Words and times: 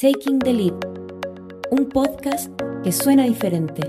Taking 0.00 0.38
the 0.38 0.54
Lead, 0.54 0.72
un 1.70 1.86
podcast 1.90 2.50
que 2.82 2.90
suena 2.90 3.24
diferente. 3.24 3.82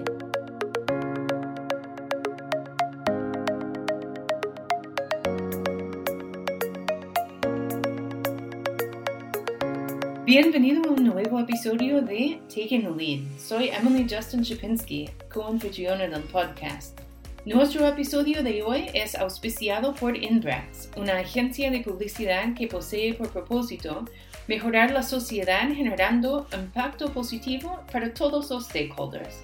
Bienvenido 10.25 10.81
a 10.83 10.91
un 10.91 11.05
nuevo 11.05 11.39
episodio 11.39 12.01
de 12.01 12.41
Taking 12.49 12.81
the 12.81 12.91
Lead. 12.91 13.39
Soy 13.39 13.69
Emily 13.69 14.05
Justin 14.05 14.43
Chipinski, 14.43 15.09
co-anfitriona 15.33 16.09
del 16.09 16.23
podcast. 16.23 16.99
Nuestro 17.45 17.87
episodio 17.87 18.43
de 18.43 18.61
hoy 18.63 18.87
es 18.93 19.15
auspiciado 19.15 19.95
por 19.95 20.17
Inbrax, 20.17 20.89
una 20.97 21.19
agencia 21.19 21.71
de 21.71 21.79
publicidad 21.79 22.53
que 22.53 22.67
posee 22.67 23.13
por 23.13 23.29
propósito 23.29 24.03
mejorar 24.47 24.91
la 24.91 25.03
sociedad 25.03 25.69
generando 25.73 26.47
impacto 26.53 27.11
positivo 27.11 27.79
para 27.91 28.13
todos 28.13 28.49
los 28.49 28.65
stakeholders. 28.65 29.43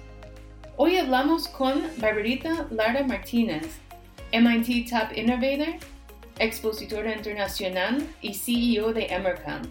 Hoy 0.76 0.96
hablamos 0.96 1.48
con 1.48 1.82
Barbarita 1.98 2.66
Lara 2.70 3.04
Martínez, 3.04 3.80
MIT 4.32 4.90
Top 4.90 5.16
Innovator, 5.16 5.74
expositora 6.38 7.14
internacional 7.14 8.06
y 8.20 8.34
CEO 8.34 8.92
de 8.92 9.06
Emercom. 9.06 9.62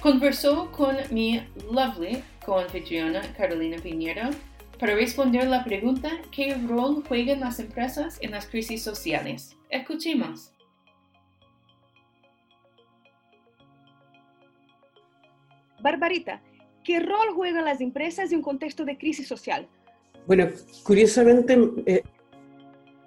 Conversó 0.00 0.70
con 0.72 0.96
mi 1.10 1.42
lovely 1.70 2.22
co-anfitriona 2.44 3.20
Carolina 3.36 3.76
Piñero 3.82 4.30
para 4.78 4.94
responder 4.94 5.46
la 5.46 5.64
pregunta 5.64 6.10
¿qué 6.30 6.54
rol 6.54 7.02
juegan 7.06 7.40
las 7.40 7.58
empresas 7.58 8.18
en 8.20 8.30
las 8.30 8.46
crisis 8.46 8.82
sociales? 8.82 9.56
Escuchemos. 9.70 10.55
Barbarita, 15.86 16.42
¿qué 16.82 16.98
rol 16.98 17.32
juegan 17.36 17.64
las 17.64 17.80
empresas 17.80 18.32
en 18.32 18.38
un 18.38 18.42
contexto 18.42 18.84
de 18.84 18.98
crisis 18.98 19.28
social? 19.28 19.68
Bueno, 20.26 20.48
curiosamente, 20.82 21.56
eh, 21.86 22.02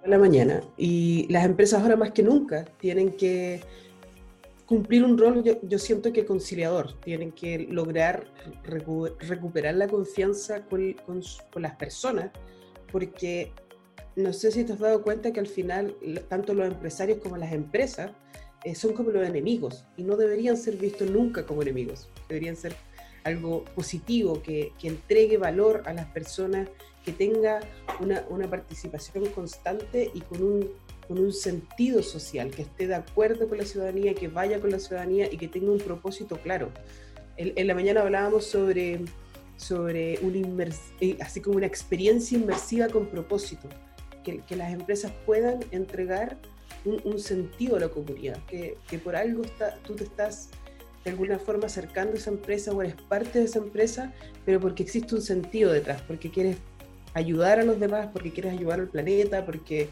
la 0.05 0.17
mañana 0.17 0.61
y 0.77 1.27
las 1.29 1.43
empresas 1.43 1.81
ahora 1.81 1.97
más 1.97 2.11
que 2.11 2.23
nunca 2.23 2.63
tienen 2.79 3.11
que 3.17 3.59
cumplir 4.65 5.03
un 5.03 5.17
rol, 5.17 5.43
yo, 5.43 5.77
siento 5.77 6.13
que 6.13 6.25
conciliador, 6.25 6.97
tienen 7.01 7.33
que 7.33 7.67
lograr 7.69 8.27
recuperar 8.63 9.75
la 9.75 9.89
confianza 9.89 10.63
con, 10.63 10.95
las 11.55 11.75
personas, 11.75 12.31
porque 12.93 13.51
no 14.15 14.31
sé 14.31 14.51
si 14.53 14.63
te 14.63 14.71
has 14.71 14.79
dado 14.79 15.03
cuenta 15.03 15.33
que 15.33 15.41
al 15.41 15.47
final 15.47 15.97
tanto 16.29 16.53
los 16.53 16.65
empresarios 16.65 17.17
como 17.17 17.35
las 17.35 17.51
empresas 17.51 18.11
eh, 18.63 18.75
son 18.75 18.93
como 18.93 19.11
los 19.11 19.27
enemigos 19.27 19.85
y 19.97 20.03
no 20.03 20.17
deberían 20.17 20.57
ser 20.57 20.77
vistos 20.77 21.09
nunca 21.09 21.45
como 21.45 21.61
enemigos, 21.61 22.09
deberían 22.27 22.55
ser 22.55 22.75
algo 23.23 23.65
positivo, 23.75 24.41
que, 24.41 24.73
que 24.79 24.87
entregue 24.87 25.37
valor 25.37 25.83
a 25.85 25.93
las 25.93 26.05
personas, 26.07 26.69
que 27.03 27.11
tenga 27.11 27.59
una, 27.99 28.25
una 28.29 28.49
participación 28.49 29.25
constante 29.27 30.11
y 30.13 30.21
con 30.21 30.43
un 30.43 30.69
con 31.09 31.17
un 31.17 31.33
sentido 31.33 32.03
social, 32.03 32.51
que 32.51 32.61
esté 32.61 32.85
de 32.85 32.93
acuerdo 32.93 33.49
con 33.49 33.57
la 33.57 33.65
ciudadanía, 33.65 34.13
que 34.13 34.27
vaya 34.27 34.61
con 34.61 34.69
la 34.69 34.77
ciudadanía 34.77 35.27
y 35.29 35.37
que 35.37 35.47
tenga 35.47 35.71
un 35.71 35.79
propósito 35.79 36.37
claro. 36.37 36.69
En, 37.35 37.65
la 37.65 37.73
mañana 37.73 38.01
hablábamos 38.01 38.45
sobre, 38.45 39.01
sobre 39.57 40.19
un 40.21 40.71
eh, 41.01 41.17
así 41.19 41.41
como 41.41 41.57
una 41.57 41.65
experiencia 41.65 42.37
inmersiva 42.37 42.89
con 42.89 43.07
propósito, 43.07 43.67
que, 44.23 44.41
que 44.41 44.55
las 44.55 44.71
empresas 44.71 45.11
puedan 45.25 45.61
entregar 45.71 46.37
un, 46.85 47.19
sentido 47.19 47.75
a 47.75 47.79
la 47.79 47.89
comunidad, 47.89 48.37
que, 48.47 48.77
que 48.89 48.99
por 48.99 49.15
algo 49.15 49.43
está, 49.43 49.75
tú 49.85 49.95
te 49.95 50.03
estás 50.03 50.49
de 51.03 51.11
alguna 51.11 51.39
forma 51.39 51.67
acercando 51.67 52.13
a 52.13 52.17
esa 52.17 52.29
empresa 52.29 52.71
o 52.71 52.81
eres 52.81 52.95
parte 52.95 53.39
de 53.39 53.45
esa 53.45 53.59
empresa, 53.59 54.13
pero 54.45 54.59
porque 54.59 54.83
existe 54.83 55.15
un 55.15 55.21
sentido 55.21 55.71
detrás, 55.71 56.01
porque 56.01 56.31
quieres 56.31 56.57
ayudar 57.13 57.59
a 57.59 57.63
los 57.63 57.79
demás, 57.79 58.09
porque 58.13 58.31
quieres 58.31 58.53
ayudar 58.53 58.79
al 58.79 58.87
planeta, 58.87 59.45
porque 59.45 59.89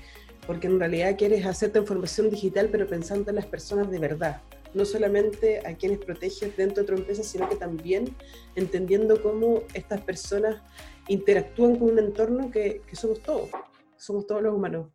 porque 0.47 0.67
en 0.67 0.79
realidad 0.79 1.17
quieres 1.17 1.45
hacer 1.45 1.71
transformación 1.71 2.29
digital, 2.29 2.69
pero 2.71 2.87
pensando 2.87 3.29
en 3.29 3.35
las 3.35 3.45
personas 3.45 3.91
de 3.91 3.99
verdad, 3.99 4.41
no 4.73 4.85
solamente 4.85 5.59
a 5.67 5.75
quienes 5.75 5.99
proteges 5.99 6.55
dentro 6.55 6.83
de 6.83 6.87
tu 6.87 6.93
empresa, 6.97 7.21
sino 7.21 7.49
que 7.49 7.57
también 7.57 8.15
entendiendo 8.55 9.21
cómo 9.21 9.63
estas 9.73 10.01
personas 10.01 10.61
interactúan 11.09 11.75
con 11.75 11.91
un 11.91 11.99
entorno 11.99 12.49
que, 12.49 12.81
que 12.87 12.95
somos 12.95 13.21
todos, 13.21 13.49
somos 13.97 14.25
todos 14.25 14.41
los 14.41 14.55
humanos. 14.55 14.87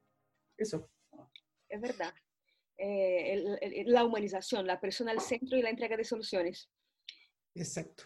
Eso. 0.56 0.88
Es 1.72 1.80
verdad. 1.80 2.12
Eh, 2.76 3.84
la 3.86 4.04
humanización, 4.04 4.66
la 4.66 4.78
persona 4.78 5.10
al 5.10 5.20
centro 5.20 5.56
y 5.56 5.62
la 5.62 5.70
entrega 5.70 5.96
de 5.96 6.04
soluciones. 6.04 6.68
Exacto. 7.54 8.04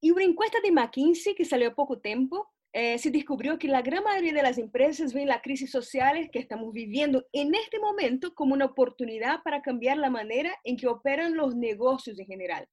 Y 0.00 0.12
una 0.12 0.24
encuesta 0.24 0.58
de 0.62 0.70
McKinsey 0.70 1.34
que 1.34 1.44
salió 1.44 1.68
a 1.68 1.74
poco 1.74 1.98
tiempo 1.98 2.48
eh, 2.72 2.96
se 2.98 3.10
descubrió 3.10 3.58
que 3.58 3.66
la 3.66 3.82
gran 3.82 4.04
mayoría 4.04 4.32
de 4.32 4.42
las 4.42 4.56
empresas 4.56 5.12
ven 5.12 5.26
la 5.26 5.42
crisis 5.42 5.72
social 5.72 6.30
que 6.30 6.38
estamos 6.38 6.72
viviendo 6.72 7.26
en 7.32 7.52
este 7.56 7.80
momento 7.80 8.32
como 8.34 8.54
una 8.54 8.66
oportunidad 8.66 9.42
para 9.42 9.62
cambiar 9.62 9.96
la 9.96 10.10
manera 10.10 10.54
en 10.62 10.76
que 10.76 10.86
operan 10.86 11.36
los 11.36 11.56
negocios 11.56 12.16
en 12.20 12.26
general. 12.26 12.68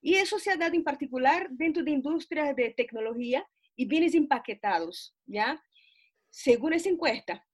Y 0.00 0.14
eso 0.14 0.38
se 0.38 0.52
ha 0.52 0.56
dado 0.56 0.76
en 0.76 0.84
particular 0.84 1.48
dentro 1.50 1.82
de 1.82 1.90
industrias 1.90 2.54
de 2.54 2.70
tecnología 2.76 3.44
y 3.74 3.86
bienes 3.86 4.14
empaquetados, 4.14 5.16
¿ya? 5.26 5.60
Según 6.30 6.74
esa 6.74 6.90
encuesta, 6.90 7.44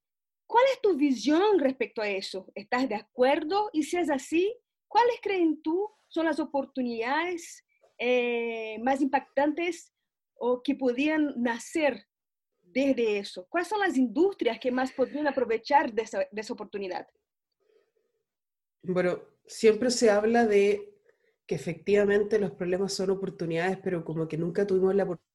¿cuál 0.50 0.65
es 0.72 0.81
tu 0.81 0.97
visión 0.97 1.61
respecto 1.61 2.03
a 2.03 2.09
eso? 2.09 2.50
¿Estás 2.56 2.88
de 2.88 2.97
acuerdo? 2.97 3.71
Y 3.72 3.84
si 3.84 3.97
es 3.97 4.11
así, 4.11 4.53
¿cuáles 4.88 5.21
creen 5.22 5.62
tú 5.62 5.88
son 6.09 6.27
las 6.27 6.41
oportunidades 6.41 7.65
eh, 7.99 8.78
más 8.83 9.00
impactantes 9.00 9.94
o 10.34 10.61
que 10.61 10.75
podían 10.75 11.41
nacer 11.41 12.05
desde 12.62 13.19
eso? 13.19 13.47
¿Cuáles 13.49 13.69
son 13.69 13.78
las 13.78 13.97
industrias 13.97 14.59
que 14.59 14.72
más 14.72 14.91
podrían 14.91 15.28
aprovechar 15.28 15.93
de 15.93 16.03
esa, 16.03 16.19
de 16.19 16.41
esa 16.41 16.53
oportunidad? 16.53 17.06
Bueno, 18.82 19.22
siempre 19.47 19.91
se 19.91 20.11
habla 20.11 20.47
de 20.47 20.97
que 21.47 21.55
efectivamente 21.55 22.41
los 22.41 22.50
problemas 22.50 22.93
son 22.93 23.11
oportunidades, 23.11 23.78
pero 23.84 24.05
como 24.05 24.27
que 24.27 24.37
nunca 24.37 24.67
tuvimos 24.67 24.97
la 24.97 25.05
oportunidad 25.05 25.30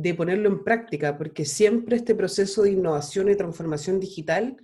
de 0.00 0.14
ponerlo 0.14 0.48
en 0.48 0.64
práctica, 0.64 1.18
porque 1.18 1.44
siempre 1.44 1.96
este 1.96 2.14
proceso 2.14 2.62
de 2.62 2.70
innovación 2.70 3.28
y 3.28 3.36
transformación 3.36 4.00
digital 4.00 4.56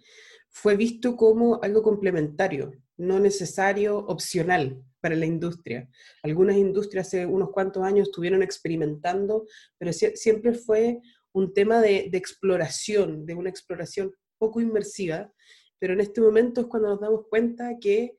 fue 0.49 0.77
visto 0.77 1.15
como 1.17 1.61
algo 1.63 1.83
complementario, 1.83 2.73
no 2.97 3.21
necesario, 3.21 3.99
opcional 3.99 4.83
para 5.01 5.15
la 5.15 5.27
industria. 5.27 5.91
Algunas 6.23 6.57
industrias 6.57 7.09
hace 7.09 7.27
unos 7.27 7.51
cuantos 7.51 7.83
años 7.83 8.09
estuvieron 8.09 8.43
experimentando, 8.43 9.47
pero 9.77 9.93
siempre 9.93 10.55
fue 10.55 11.01
un 11.33 11.53
tema 11.53 11.83
de, 11.83 12.09
exploración, 12.15 13.27
de 13.27 13.35
una 13.35 13.51
exploración 13.51 14.13
poco 14.39 14.63
inmersiva, 14.63 15.31
pero 15.79 15.93
en 15.93 16.01
este 16.01 16.23
momento 16.23 16.63
es 16.63 16.67
cuando 16.69 16.89
nos 16.89 17.01
damos 17.01 17.27
cuenta 17.29 17.77
que 17.79 18.17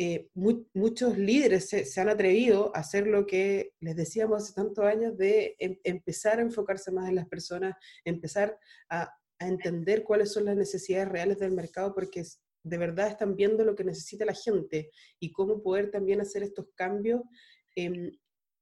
eh, 0.00 0.28
muchos 0.34 1.18
líderes 1.18 1.68
se, 1.68 2.00
han 2.00 2.08
atrevido 2.08 2.70
a 2.72 2.80
hacer 2.80 3.08
lo 3.08 3.26
que 3.26 3.72
les 3.80 3.96
decíamos 3.96 4.44
hace 4.44 4.54
tantos 4.54 4.84
años, 4.84 5.18
de 5.18 5.56
em, 5.58 5.76
empezar 5.82 6.38
a 6.38 6.42
enfocarse 6.42 6.92
más 6.92 7.08
en 7.08 7.16
las 7.16 7.26
personas, 7.28 7.74
empezar 8.04 8.56
a, 8.88 9.12
entender 9.40 10.02
cuáles 10.02 10.32
son 10.32 10.46
las 10.46 10.56
necesidades 10.56 11.08
reales 11.08 11.38
del 11.38 11.52
mercado, 11.52 11.94
porque 11.94 12.24
de 12.64 12.76
verdad 12.76 13.06
están 13.06 13.36
viendo 13.36 13.64
lo 13.64 13.76
que 13.76 13.84
necesita 13.84 14.24
la 14.24 14.34
gente 14.34 14.90
y 15.20 15.30
cómo 15.30 15.62
poder 15.62 15.92
también 15.92 16.20
hacer 16.20 16.42
estos 16.42 16.66
cambios, 16.74 17.22
em, 17.76 18.10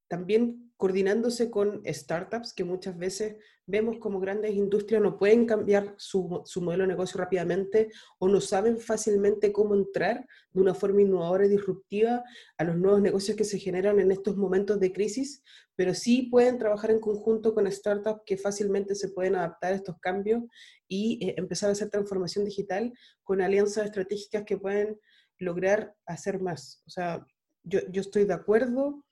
también 0.09 0.73
coordinándose 0.77 1.51
con 1.51 1.83
startups 1.87 2.53
que 2.53 2.65
muchas 2.65 2.99
veces 2.99 3.37
vemos 3.67 3.99
como 3.99 4.21
grandes 4.21 4.55
industrias 4.55 5.03
no 5.03 5.19
pueden 5.19 5.47
cambiar 5.47 5.95
su, 5.97 6.43
su, 6.45 6.61
modelo 6.61 6.85
de 6.85 6.89
negocio 6.89 7.19
rápidamente 7.19 7.91
o 8.19 8.29
no 8.29 8.41
saben 8.41 8.79
fácilmente 8.79 9.53
cómo 9.53 9.75
entrar 9.75 10.27
de 10.53 10.61
una 10.61 10.75
forma 10.75 11.01
innovadora 11.01 11.47
y 11.47 11.49
disruptiva 11.49 12.23
a 12.59 12.65
los 12.65 12.77
nuevos 12.77 13.01
negocios 13.01 13.37
que 13.37 13.45
se 13.45 13.59
generan 13.59 13.99
en 13.99 14.13
estos 14.13 14.37
momentos 14.37 14.79
de 14.79 14.93
crisis, 14.93 15.43
pero 15.75 15.95
sí 15.95 16.29
pueden 16.31 16.59
trabajar 16.59 16.91
en 16.91 17.01
conjunto 17.01 17.55
con 17.55 17.71
startups 17.71 18.23
que 18.25 18.37
fácilmente 18.37 18.95
se 18.95 19.09
pueden 19.09 19.35
adaptar 19.35 19.73
a 19.73 19.77
estos 19.77 19.99
cambios 19.99 20.43
y 20.87 21.25
eh, 21.27 21.35
empezar 21.39 21.71
a 21.71 21.73
hacer 21.73 21.89
transformación 21.89 22.45
digital 22.45 22.93
con 23.25 23.41
alianzas 23.41 23.87
estratégicas 23.87 24.45
que 24.45 24.59
pueden 24.59 25.01
lograr 25.39 25.95
hacer 26.07 26.41
más. 26.41 26.83
O 26.87 26.91
sea, 26.91 27.27
yo, 27.65 27.81
yo 27.91 28.01
estoy 28.01 28.27
de 28.27 28.35
acuerdo 28.35 29.06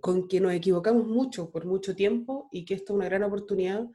con 0.00 0.28
que 0.28 0.40
nos 0.40 0.52
equivocamos 0.52 1.06
mucho 1.06 1.50
por 1.50 1.66
mucho 1.66 1.94
tiempo 1.94 2.48
y 2.52 2.64
que 2.64 2.74
esto 2.74 2.92
es 2.92 2.96
una 2.96 3.06
gran 3.06 3.22
oportunidad, 3.22 3.86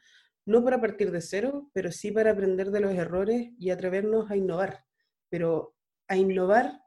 no 0.46 0.63
para 0.63 0.80
partir 0.80 1.12
de 1.12 1.22
cero, 1.22 1.69
pero 1.74 1.92
sí 1.92 2.12
para 2.12 2.31
aprender 2.31 2.72
de 2.72 2.80
los 2.80 2.94
errores 2.94 3.52
y 3.57 3.69
atrevernos 3.69 4.30
a 4.30 4.38
innovar. 4.38 4.86
Pero 5.30 5.75
a 6.07 6.18
innovar, 6.18 6.81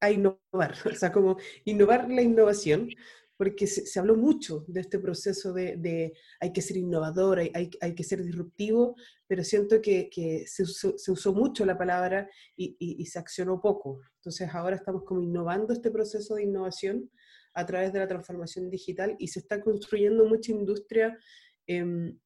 a 0.00 0.10
innovar, 0.10 0.40
o 0.86 0.94
sea, 0.94 1.12
como 1.12 1.36
innovar 1.64 2.08
la 2.08 2.22
innovación, 2.22 2.88
porque 3.36 3.66
se, 3.66 3.98
habló 3.98 4.16
mucho 4.16 4.66
de 4.68 4.82
este 4.82 4.98
proceso 4.98 5.54
de, 5.54 6.12
hay 6.40 6.52
que 6.52 6.60
ser 6.60 6.76
innovador, 6.76 7.38
hay, 7.38 7.70
hay, 7.80 7.94
que 7.94 8.04
ser 8.04 8.22
disruptivo, 8.22 8.96
pero 9.26 9.42
siento 9.44 9.80
que, 9.80 10.10
que 10.10 10.44
se, 10.46 10.64
usó, 10.64 10.98
se, 10.98 11.10
usó, 11.10 11.32
mucho 11.32 11.64
la 11.64 11.78
palabra 11.78 12.28
y, 12.54 12.76
y, 12.78 13.06
se 13.06 13.18
accionó 13.18 13.58
poco. 13.58 14.02
Entonces 14.16 14.46
ahora 14.52 14.76
estamos 14.76 15.04
como 15.04 15.22
innovando 15.22 15.72
este 15.72 15.90
proceso 15.90 16.34
de 16.34 16.42
innovación 16.42 17.10
a 17.54 17.66
través 17.66 17.92
de 17.92 17.98
la 17.98 18.08
transformación 18.08 18.70
digital 18.70 19.16
y 19.18 19.28
se 19.28 19.40
está 19.40 19.60
construyendo 19.60 20.24
mucha 20.24 20.52
industria 20.52 21.18
em, 21.66 22.18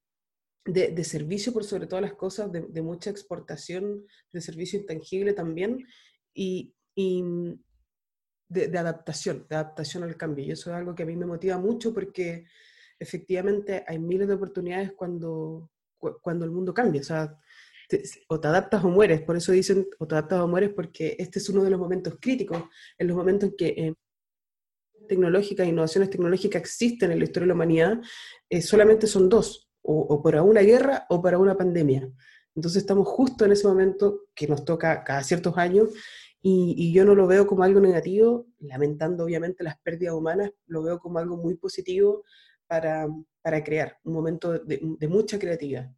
de, 0.65 0.89
de, 0.89 1.05
servicio 1.05 1.53
por 1.53 1.65
sobre 1.65 1.87
todas 1.87 2.03
las 2.03 2.15
cosas, 2.15 2.51
de, 2.51 2.83
mucha 2.83 3.11
exportación 3.11 4.07
de 4.33 4.41
servicio 4.41 4.79
intangible 4.79 5.35
también 5.35 5.87
y, 6.33 6.75
de, 8.49 8.79
adaptación, 8.79 9.47
de 9.49 9.57
adaptación 9.57 10.05
al 10.05 10.17
cambio. 10.17 10.45
Y 10.45 10.53
eso 10.53 10.71
es 10.71 10.77
algo 10.77 10.95
que 10.95 11.03
a 11.03 11.07
mí 11.07 11.17
me 11.17 11.27
motiva 11.27 11.59
mucho 11.59 11.93
porque 11.93 12.47
efectivamente 12.99 13.85
hay 13.87 13.99
miles 13.99 14.29
de 14.29 14.35
oportunidades 14.35 14.93
cuando, 14.93 15.71
cuando 15.99 16.45
el 16.45 16.51
mundo 16.51 16.73
cambia. 16.73 17.01
O 17.01 17.05
sea, 17.05 17.39
o 18.29 18.41
te 18.41 18.49
adaptas 18.49 18.85
o 18.85 18.89
mueres. 18.89 19.23
Por 19.23 19.37
eso 19.37 19.53
dicen 19.53 19.87
o 19.99 20.07
te 20.07 20.15
adaptas 20.15 20.41
o 20.41 20.49
mueres 20.49 20.71
porque 20.75 21.17
este 21.19 21.39
es 21.39 21.49
uno 21.49 21.63
de 21.65 21.71
los 21.71 21.81
momentos 21.81 22.17
críticos, 22.21 22.63
en 22.99 23.09
los 23.09 23.17
momentos 23.17 23.51
en 23.51 23.57
que 23.57 23.67
eh, 23.67 23.95
tecnológicas, 25.07 25.67
innovaciones 25.67 26.11
tecnológicas 26.11 26.61
existen 26.61 27.11
en 27.11 27.19
la 27.19 27.25
historia 27.25 27.45
de 27.45 27.49
la 27.49 27.55
humanidad, 27.55 28.01
eh, 28.49 28.63
solamente 28.63 29.07
son 29.07 29.29
dos, 29.29 29.71
o, 29.83 30.23
para 30.23 30.43
una 30.43 30.63
guerra 30.63 31.07
o 31.11 31.21
para 31.21 31.39
una 31.39 31.57
pandemia. 31.57 32.11
Entonces 32.55 32.83
estamos 32.83 33.07
justo 33.09 33.45
en 33.45 33.53
ese 33.53 33.67
momento 33.67 34.27
que 34.35 34.47
nos 34.47 34.65
toca 34.65 35.05
cada 35.05 35.23
ciertos 35.23 35.57
años 35.59 35.91
y, 36.41 36.93
yo 36.93 37.05
no 37.05 37.15
lo 37.15 37.27
veo 37.27 37.47
como 37.47 37.63
algo 37.63 37.81
negativo, 37.81 38.47
lamentando 38.59 39.25
obviamente 39.25 39.65
las 39.65 39.79
pérdidas 39.79 40.15
humanas, 40.15 40.51
lo 40.67 40.83
veo 40.83 40.99
como 40.99 41.19
algo 41.19 41.37
muy 41.37 41.57
positivo 41.57 42.25
para, 42.67 43.07
para 43.43 43.65
crear 43.65 43.99
un 44.05 44.13
momento 44.13 44.53
de, 44.53 44.81
de 44.83 45.09
mucha 45.09 45.39
creatividad. 45.39 45.91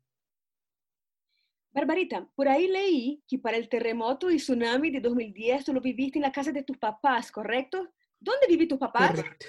Barbarita, 1.73 2.26
por 2.35 2.49
ahí 2.49 2.69
leí 2.69 3.23
que 3.29 3.38
para 3.38 3.59
el 3.59 3.69
terremoto 3.69 4.31
y 4.31 4.38
tsunami 4.38 4.91
de 4.91 5.00
2010 5.00 5.67
tú 5.67 5.75
lo 5.75 5.81
viviste 5.82 6.19
en 6.19 6.23
la 6.23 6.32
casa 6.32 6.50
de 6.50 6.62
tus 6.62 6.79
papás, 6.79 7.31
¿correcto? 7.31 7.93
¿Dónde 8.20 8.46
viven 8.48 8.68
tus 8.68 8.78
papás? 8.78 9.12
Correcto. 9.12 9.46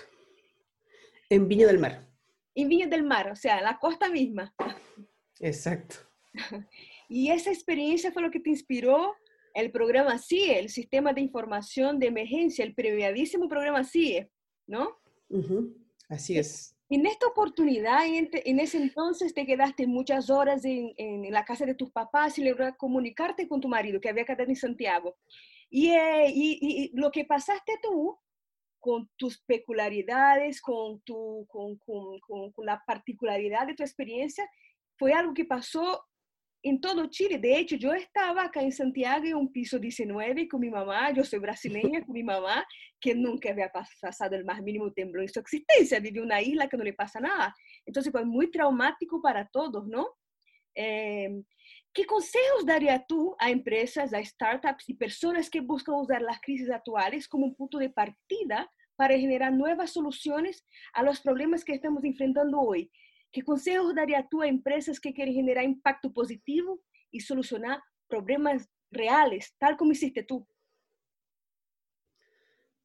En 1.29 1.47
Viña 1.47 1.67
del 1.67 1.79
Mar. 1.79 2.07
En 2.55 2.69
Viña 2.69 2.87
del 2.87 3.03
Mar, 3.03 3.31
o 3.31 3.35
sea, 3.35 3.61
la 3.61 3.77
costa 3.77 4.09
misma. 4.09 4.53
Exacto. 5.39 5.97
Y 7.09 7.31
esa 7.31 7.51
experiencia 7.51 8.11
fue 8.11 8.21
lo 8.21 8.31
que 8.31 8.39
te 8.39 8.49
inspiró 8.49 9.15
el 9.53 9.71
programa 9.71 10.19
CIE, 10.19 10.59
el 10.59 10.69
Sistema 10.69 11.13
de 11.13 11.21
Información 11.21 11.99
de 11.99 12.07
Emergencia, 12.07 12.63
el 12.63 12.75
premiadísimo 12.75 13.47
programa 13.47 13.83
CIE, 13.83 14.29
¿no? 14.67 14.99
Así 16.09 16.37
es. 16.37 16.75
En 16.89 17.05
esta 17.05 17.27
oportunidad, 17.27 18.05
en, 18.05 18.59
ese 18.59 18.77
entonces 18.77 19.33
te 19.33 19.45
quedaste 19.45 19.87
muchas 19.87 20.29
horas 20.29 20.63
en, 20.63 21.29
la 21.31 21.43
casa 21.43 21.65
de 21.65 21.75
tus 21.75 21.91
papás 21.91 22.37
y 22.37 22.43
lograste 22.43 22.77
comunicarte 22.77 23.47
con 23.47 23.59
tu 23.59 23.67
marido 23.67 23.99
que 23.99 24.09
había 24.09 24.25
quedado 24.25 24.49
en 24.49 24.55
Santiago. 24.55 25.17
Y, 25.69 25.89
eh, 25.89 26.31
y, 26.33 26.91
lo 26.93 27.11
que 27.11 27.25
pasaste 27.25 27.73
tú 27.81 28.17
con 28.79 29.09
tus 29.17 29.41
peculiaridades, 29.41 30.61
con, 30.61 31.01
tu, 31.01 31.45
con, 31.47 31.77
con, 31.77 32.19
con, 32.19 32.65
la 32.65 32.81
particularidad 32.85 33.67
de 33.67 33.75
tu 33.75 33.83
experiencia, 33.83 34.49
fue 34.97 35.13
algo 35.13 35.33
que 35.33 35.45
pasó 35.45 36.05
en 36.63 36.81
todo 36.81 37.07
Chile. 37.07 37.37
De 37.37 37.57
hecho, 37.57 37.75
yo 37.75 37.93
estaba 37.93 38.45
acá 38.45 38.61
en 38.61 38.71
Santiago 38.71 39.25
en 39.25 39.35
un 39.35 39.51
piso 39.51 39.79
19 39.79 40.47
con 40.47 40.59
mi 40.59 40.69
mamá, 40.69 41.11
yo 41.11 41.23
soy 41.23 41.39
brasileña 41.39 42.03
con 42.03 42.13
mi 42.13 42.23
mamá, 42.23 42.65
que 42.99 43.13
nunca 43.13 43.49
había 43.49 43.71
pasado 43.71 44.35
el 44.35 44.45
más 44.45 44.61
mínimo 44.61 44.91
temblor 44.91 45.23
en 45.23 45.29
su 45.29 45.39
existencia, 45.39 45.99
vive 45.99 46.21
una 46.21 46.41
isla 46.41 46.67
que 46.67 46.77
no 46.77 46.83
le 46.83 46.93
pasa 46.93 47.19
nada. 47.19 47.55
Entonces 47.85 48.11
fue 48.11 48.25
muy 48.25 48.49
traumático 48.51 49.21
para 49.21 49.47
todos, 49.47 49.87
¿no? 49.87 50.07
Eh, 50.75 51.41
¿Qué 51.93 52.05
consejos 52.05 52.65
darías 52.65 53.05
tú 53.07 53.35
a 53.39 53.49
empresas, 53.49 54.13
a 54.13 54.23
startups 54.23 54.87
y 54.89 54.93
personas 54.93 55.49
que 55.49 55.61
buscan 55.61 55.95
usar 55.95 56.21
las 56.21 56.39
crisis 56.41 56.69
actuales 56.69 57.27
como 57.27 57.45
un 57.45 57.55
punto 57.55 57.77
de 57.79 57.89
partida 57.89 58.71
para 58.95 59.17
generar 59.17 59.53
nuevas 59.53 59.91
soluciones 59.91 60.65
a 60.93 61.03
los 61.03 61.19
problemas 61.21 61.63
que 61.63 61.73
estamos 61.73 62.03
enfrentando 62.03 62.59
hoy? 62.59 62.91
¿Qué 63.31 63.43
consejos 63.43 63.93
darías 63.95 64.27
tú 64.29 64.41
a 64.41 64.47
empresas 64.47 64.99
que 64.99 65.13
quieren 65.13 65.33
generar 65.33 65.63
impacto 65.63 66.11
positivo 66.11 66.81
y 67.11 67.21
solucionar 67.21 67.81
problemas 68.07 68.69
reales, 68.91 69.53
tal 69.57 69.77
como 69.77 69.91
hiciste 69.91 70.23
tú? 70.23 70.47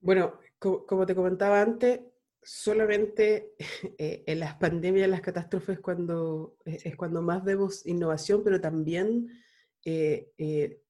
Bueno, 0.00 0.38
como 0.58 1.06
te 1.06 1.14
comentaba 1.14 1.60
antes, 1.60 2.00
solamente 2.42 3.54
eh, 3.98 4.24
en 4.26 4.40
las 4.40 4.54
pandemias, 4.56 5.08
las 5.08 5.20
catástrofes, 5.20 5.80
cuando, 5.80 6.56
es 6.64 6.96
cuando 6.96 7.22
más 7.22 7.44
vemos 7.44 7.86
innovación, 7.86 8.42
pero 8.44 8.60
también 8.60 9.28
eh, 9.84 10.32
eh, 10.38 10.82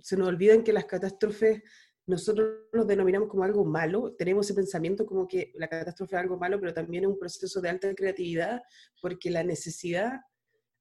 se 0.00 0.16
nos 0.16 0.28
olvidan 0.28 0.62
que 0.62 0.72
las 0.72 0.84
catástrofes 0.84 1.62
nosotros 2.08 2.60
los 2.72 2.86
denominamos 2.86 3.28
como 3.28 3.44
algo 3.44 3.66
malo, 3.66 4.14
tenemos 4.14 4.46
ese 4.46 4.54
pensamiento 4.54 5.04
como 5.04 5.28
que 5.28 5.52
la 5.56 5.68
catástrofe 5.68 6.16
es 6.16 6.22
algo 6.22 6.38
malo, 6.38 6.58
pero 6.58 6.72
también 6.72 7.04
es 7.04 7.10
un 7.10 7.18
proceso 7.18 7.60
de 7.60 7.68
alta 7.68 7.94
creatividad, 7.94 8.62
porque 9.02 9.30
la 9.30 9.44
necesidad 9.44 10.22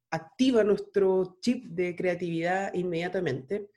activa 0.10 0.64
nuestro 0.64 1.38
chip 1.42 1.66
de 1.66 1.98
creatividad 1.98 2.74
inmediatamente. 2.74 3.70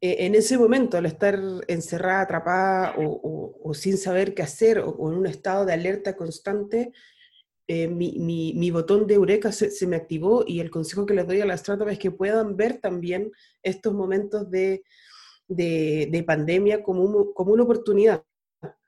E, 0.00 0.26
en 0.26 0.34
ese 0.34 0.56
momento, 0.56 0.96
al 0.96 1.06
estar 1.06 1.38
encerrada, 1.68 2.22
atrapada 2.22 2.94
o, 2.96 3.72
sin 3.74 3.98
saber 3.98 4.34
qué 4.34 4.42
hacer 4.42 4.78
o, 4.80 5.10
en 5.10 5.18
un 5.18 5.26
estado 5.26 5.66
de 5.66 5.74
alerta 5.74 6.16
constante, 6.16 6.92
eh, 7.68 7.86
mi, 7.86 8.70
botón 8.72 9.06
de 9.06 9.14
eureka 9.14 9.52
se, 9.52 9.86
me 9.86 9.96
activó 9.96 10.44
y 10.46 10.60
el 10.60 10.70
consejo 10.70 11.06
que 11.06 11.14
les 11.14 11.26
doy 11.26 11.40
a 11.40 11.46
las 11.46 11.60
startups 11.60 11.92
es 11.92 11.98
que 11.98 12.10
puedan 12.10 12.56
ver 12.56 12.78
también 12.80 13.30
estos 13.62 13.94
momentos 13.94 14.50
de, 14.50 14.82
de, 15.46 16.24
pandemia 16.26 16.82
como, 16.82 17.32
como, 17.32 17.52
una 17.52 17.62
oportunidad 17.62 18.24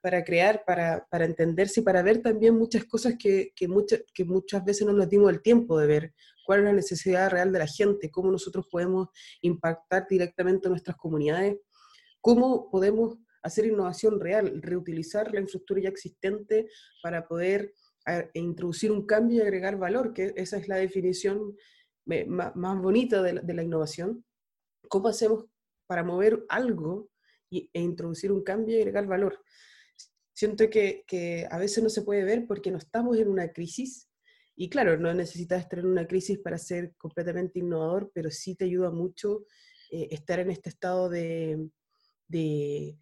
para 0.01 0.25
crear, 0.25 0.65
para, 0.65 1.07
para, 1.11 1.25
entenderse 1.25 1.81
y 1.81 1.83
para 1.83 2.03
ver 2.03 2.21
también 2.21 2.57
muchas 2.57 2.85
cosas 2.85 3.15
que, 3.19 3.53
que, 3.55 3.69
que 4.13 4.25
muchas 4.25 4.65
veces 4.65 4.87
no 4.87 4.93
nos 4.93 5.09
dimos 5.09 5.33
el 5.33 5.41
tiempo 5.41 5.79
de 5.79 5.87
ver. 5.87 6.15
¿Cuál 6.45 6.61
es 6.61 6.65
la 6.67 6.73
necesidad 6.73 7.31
real 7.31 7.53
de 7.53 7.59
la 7.61 7.67
gente? 7.67 8.11
¿Cómo 8.11 8.31
nosotros 8.31 8.67
podemos 8.71 9.09
impactar 9.41 10.07
directamente 10.09 10.67
en 10.67 10.73
nuestras 10.73 10.97
comunidades? 10.97 11.57
¿Cómo 12.21 12.71
podemos 12.71 13.19
hacer 13.43 13.67
innovación 13.67 14.21
real, 14.21 14.61
reutilizar 14.61 15.33
la 15.33 15.41
infraestructura 15.41 15.83
ya 15.83 15.89
existente 15.89 16.69
para 17.03 17.27
poder 17.27 17.73
eh, 18.07 18.31
introducir 18.35 18.93
un 18.93 19.07
cambio 19.07 19.39
y 19.39 19.41
agregar 19.43 19.79
valor? 19.79 20.13
Que 20.13 20.33
esa 20.37 20.57
es 20.59 20.69
la 20.69 20.77
definición 20.77 21.57
eh, 22.11 22.27
más, 22.27 22.53
bonita 22.55 23.23
de 23.23 23.55
la 23.55 23.63
innovación. 23.63 24.25
¿Cómo 24.89 25.09
hacemos 25.09 25.47
para 25.87 26.03
mover 26.03 26.45
algo 26.49 27.12
e 27.53 27.81
introducir 27.81 28.33
un 28.33 28.43
cambio 28.43 28.77
y 28.77 28.81
agregar 28.81 29.07
valor. 29.07 29.39
Siento 30.33 30.71
que, 30.71 31.05
que, 31.07 31.47
a 31.51 31.59
veces 31.59 31.83
no 31.83 31.91
se 31.91 32.03
puede 32.03 32.25
ver 32.25 32.47
porque 32.47 32.71
no 32.71 32.79
estamos 32.79 33.19
en 33.19 33.29
una 33.29 33.53
crisis. 33.53 34.09
Y 34.57 34.69
claro, 34.69 34.99
no 34.99 35.13
necesitas 35.15 35.61
estar 35.61 35.79
en 35.79 35.87
una 35.87 36.07
crisis 36.07 36.39
para 36.39 36.59
ser 36.59 36.95
completamente 36.97 37.59
innovador, 37.59 38.11
pero 38.15 38.31
sí 38.31 38.55
te 38.55 38.65
ayuda 38.65 38.91
mucho 38.91 39.45
eh, 39.91 40.09
estar 40.11 40.41
en 40.41 40.51
este 40.51 40.71
estado 40.71 41.09
de, 41.09 41.69
de, 42.29 42.97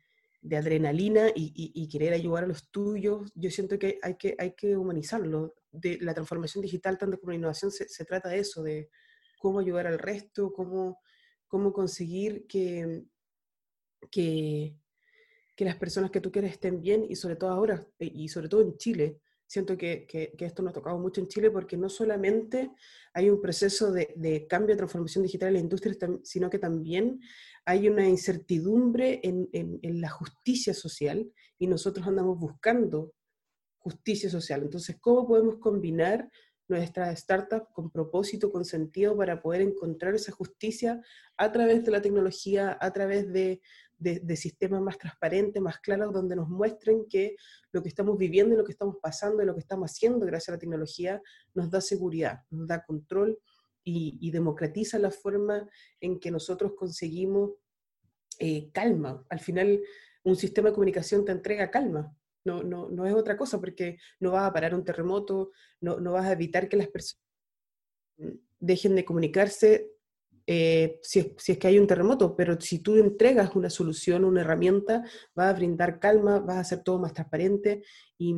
adrenalina 0.56 1.28
y, 1.34 1.72
y, 1.74 1.88
querer 1.88 2.12
ayudar 2.12 2.44
a 2.44 2.48
los 2.48 2.70
tuyos. 2.70 3.30
Yo 3.34 3.50
siento 3.50 3.78
que 3.78 3.98
hay 4.02 4.16
que, 4.16 4.34
hay 4.38 4.54
que 4.54 4.76
humanizarlo. 4.76 5.54
De 5.72 5.98
la 6.00 6.14
transformación 6.14 6.62
digital, 6.62 6.98
tanto 6.98 7.20
como 7.20 7.30
la 7.30 7.36
innovación, 7.36 7.70
se, 7.70 7.88
se 7.88 8.04
trata 8.04 8.28
de 8.28 8.40
eso, 8.40 8.64
de 8.64 8.90
cómo 9.38 9.60
ayudar 9.60 9.86
al 9.86 10.00
resto, 10.00 10.52
cómo 10.52 10.98
cómo 11.50 11.72
conseguir 11.72 12.46
que, 12.46 13.02
que, 14.10 14.76
que, 15.56 15.64
las 15.64 15.76
personas 15.76 16.10
que 16.10 16.20
tú 16.20 16.30
quieres 16.30 16.52
estén 16.52 16.80
bien 16.80 17.04
y 17.08 17.16
sobre 17.16 17.36
todo 17.36 17.50
ahora, 17.50 17.86
eh, 17.98 18.10
y 18.12 18.28
sobre 18.28 18.48
todo 18.48 18.62
en 18.62 18.76
Chile. 18.76 19.20
Siento 19.46 19.76
que, 19.76 20.06
que, 20.06 20.32
esto 20.38 20.62
nos 20.62 20.70
ha 20.70 20.74
tocado 20.74 20.98
mucho 20.98 21.20
en 21.20 21.26
Chile 21.26 21.50
porque 21.50 21.76
no 21.76 21.88
solamente 21.88 22.70
hay 23.12 23.30
un 23.30 23.40
proceso 23.40 23.90
de, 23.90 24.12
de 24.16 24.46
cambio, 24.46 24.76
transformación 24.76 25.24
digital 25.24 25.48
en 25.48 25.54
la 25.54 25.60
industria, 25.60 25.96
sino 26.22 26.48
que 26.48 26.60
también 26.60 27.20
hay 27.64 27.88
una 27.88 28.08
incertidumbre 28.08 29.20
en, 29.24 29.48
en, 29.52 29.80
en 29.82 30.00
la 30.00 30.08
justicia 30.08 30.72
social 30.72 31.32
y 31.58 31.66
nosotros 31.66 32.06
andamos 32.06 32.38
buscando 32.38 33.12
justicia 33.78 34.30
social. 34.30 34.62
Entonces, 34.62 34.98
¿cómo 35.00 35.26
podemos 35.26 35.56
combinar 35.56 36.30
nuestra 36.70 37.10
startup 37.12 37.66
con 37.72 37.90
propósito, 37.90 38.50
con 38.50 38.64
sentido 38.64 39.16
para 39.16 39.42
poder 39.42 39.60
encontrar 39.60 40.14
esa 40.14 40.32
justicia 40.32 41.02
a 41.36 41.52
través 41.52 41.84
de 41.84 41.90
la 41.90 42.00
tecnología, 42.00 42.78
a 42.80 42.92
través 42.92 43.30
de, 43.32 43.60
de, 44.00 44.36
sistemas 44.36 44.80
más 44.80 44.98
transparentes, 44.98 45.60
más 45.62 45.78
claros, 45.78 46.12
donde 46.12 46.34
nos 46.34 46.48
muestren 46.48 47.06
que 47.08 47.36
lo 47.70 47.82
que 47.82 47.88
estamos 47.88 48.16
viviendo 48.18 48.54
y 48.54 48.58
lo 48.58 48.64
que 48.64 48.72
estamos 48.72 48.96
pasando 49.00 49.42
y 49.42 49.46
lo 49.46 49.54
que 49.54 49.60
estamos 49.60 49.90
haciendo 49.90 50.26
gracias 50.26 50.48
a 50.48 50.52
la 50.52 50.58
tecnología 50.58 51.22
nos 51.54 51.70
da 51.70 51.80
seguridad, 51.80 52.40
nos 52.50 52.66
da 52.66 52.84
control 52.84 53.38
y, 53.84 54.30
democratiza 54.30 54.98
la 54.98 55.10
forma 55.10 55.68
en 56.00 56.20
que 56.20 56.30
nosotros 56.30 56.72
conseguimos 56.76 57.52
eh, 58.38 58.70
calma. 58.72 59.24
Al 59.28 59.40
final, 59.40 59.80
un 60.22 60.36
sistema 60.36 60.68
de 60.68 60.74
comunicación 60.74 61.24
te 61.24 61.32
entrega 61.32 61.70
calma, 61.70 62.14
no, 62.44 62.62
no, 62.62 62.88
no 62.88 63.06
es 63.06 63.14
otra 63.14 63.36
cosa, 63.36 63.60
porque 63.60 63.98
no 64.20 64.32
vas 64.32 64.48
a 64.48 64.52
parar 64.52 64.74
un 64.74 64.84
terremoto, 64.84 65.50
no, 65.80 65.98
no 66.00 66.12
vas 66.12 66.26
a 66.26 66.32
evitar 66.32 66.68
que 66.68 66.76
las 66.76 66.88
personas 66.88 67.24
dejen 68.60 68.94
de 68.94 69.04
comunicarse 69.04 69.90
eh, 70.52 70.98
si, 71.00 71.32
es 71.46 71.58
que 71.58 71.68
hay 71.68 71.78
un 71.78 71.86
terremoto, 71.86 72.34
pero 72.34 72.60
si 72.60 72.80
tú 72.80 72.96
entregas 72.96 73.54
una 73.54 73.70
solución, 73.70 74.24
una 74.24 74.40
herramienta, 74.40 75.04
va 75.38 75.48
a 75.48 75.52
brindar 75.52 76.00
calma, 76.00 76.40
va 76.40 76.56
a 76.56 76.60
hacer 76.60 76.82
todo 76.82 76.98
más 76.98 77.12
transparente 77.12 77.84
y 78.18 78.34